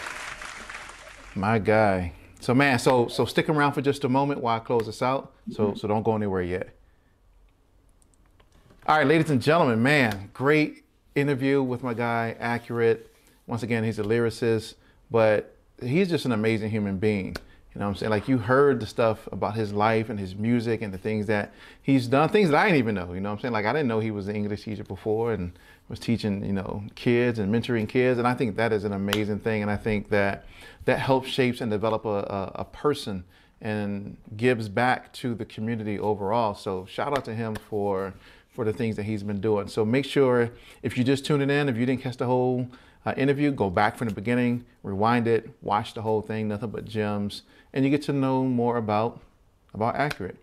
[1.34, 2.12] My guy.
[2.40, 5.32] So man, so so stick around for just a moment while I close this out.
[5.50, 5.76] So mm-hmm.
[5.76, 6.68] so don't go anywhere yet.
[8.86, 10.84] All right, ladies and gentlemen, man, great
[11.16, 13.00] interview with my guy, Ackurate.
[13.48, 14.74] Once again, he's a lyricist,
[15.10, 17.36] but he's just an amazing human being.
[17.76, 18.10] You know what I'm saying?
[18.10, 21.52] Like you heard the stuff about his life and his music and the things that
[21.82, 23.12] he's done, things that I didn't even know.
[23.12, 23.52] You know what I'm saying?
[23.52, 25.52] Like I didn't know he was an English teacher before and
[25.90, 28.18] was teaching, you know, kids and mentoring kids.
[28.18, 29.60] And I think that is an amazing thing.
[29.60, 30.46] And I think that
[30.86, 33.24] that helps shapes and develop a, a, a person
[33.60, 36.54] and gives back to the community overall.
[36.54, 38.14] So shout out to him for
[38.48, 39.68] for the things that he's been doing.
[39.68, 40.50] So make sure
[40.82, 42.68] if you just tuned in, if you didn't catch the whole
[43.04, 46.86] uh, interview, go back from the beginning, rewind it, watch the whole thing, nothing but
[46.86, 47.42] gems,
[47.72, 49.20] and you get to know more about
[49.74, 50.36] about Ackurate.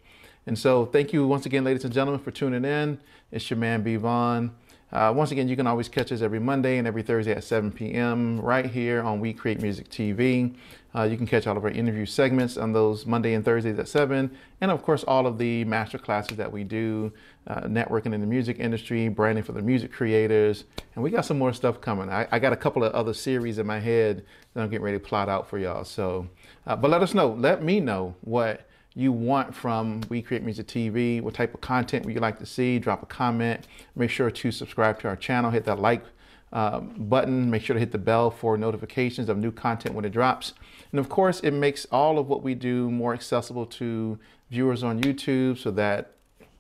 [0.46, 3.00] And so thank you once again, ladies and gentlemen, for tuning in.
[3.32, 4.52] It's your man B Vaughn.
[4.94, 7.72] Uh, once again, you can always catch us every Monday and every Thursday at 7
[7.72, 8.40] p.m.
[8.40, 10.54] right here on We Create Music TV.
[10.94, 13.88] Uh, you can catch all of our interview segments on those Monday and Thursdays at
[13.88, 14.30] 7.
[14.62, 17.12] And of course, all of the master classes that we do,
[17.48, 20.66] uh, networking in the music industry, branding for the music creators.
[20.94, 22.10] And we got some more stuff coming.
[22.12, 25.00] I, I got a couple of other series in my head that I'm getting ready
[25.00, 25.86] to plot out for y'all.
[25.86, 26.30] So,
[26.68, 27.30] uh, but let us know.
[27.30, 32.06] Let me know what you want from We Create Music TV, what type of content
[32.06, 33.68] would you like to see, drop a comment.
[33.96, 36.04] Make sure to subscribe to our channel, hit that like
[36.52, 40.12] uh, button, make sure to hit the bell for notifications of new content when it
[40.12, 40.54] drops.
[40.92, 44.20] And of course, it makes all of what we do more accessible to
[44.52, 46.12] viewers on YouTube so that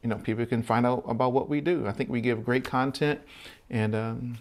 [0.01, 1.85] you know people can find out about what we do.
[1.85, 3.21] I think we give great content
[3.69, 4.37] and um,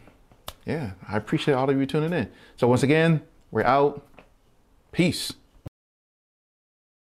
[0.64, 2.31] yeah, I appreciate all of you tuning in.
[2.56, 4.06] So once again, we're out.
[4.93, 5.35] Peace.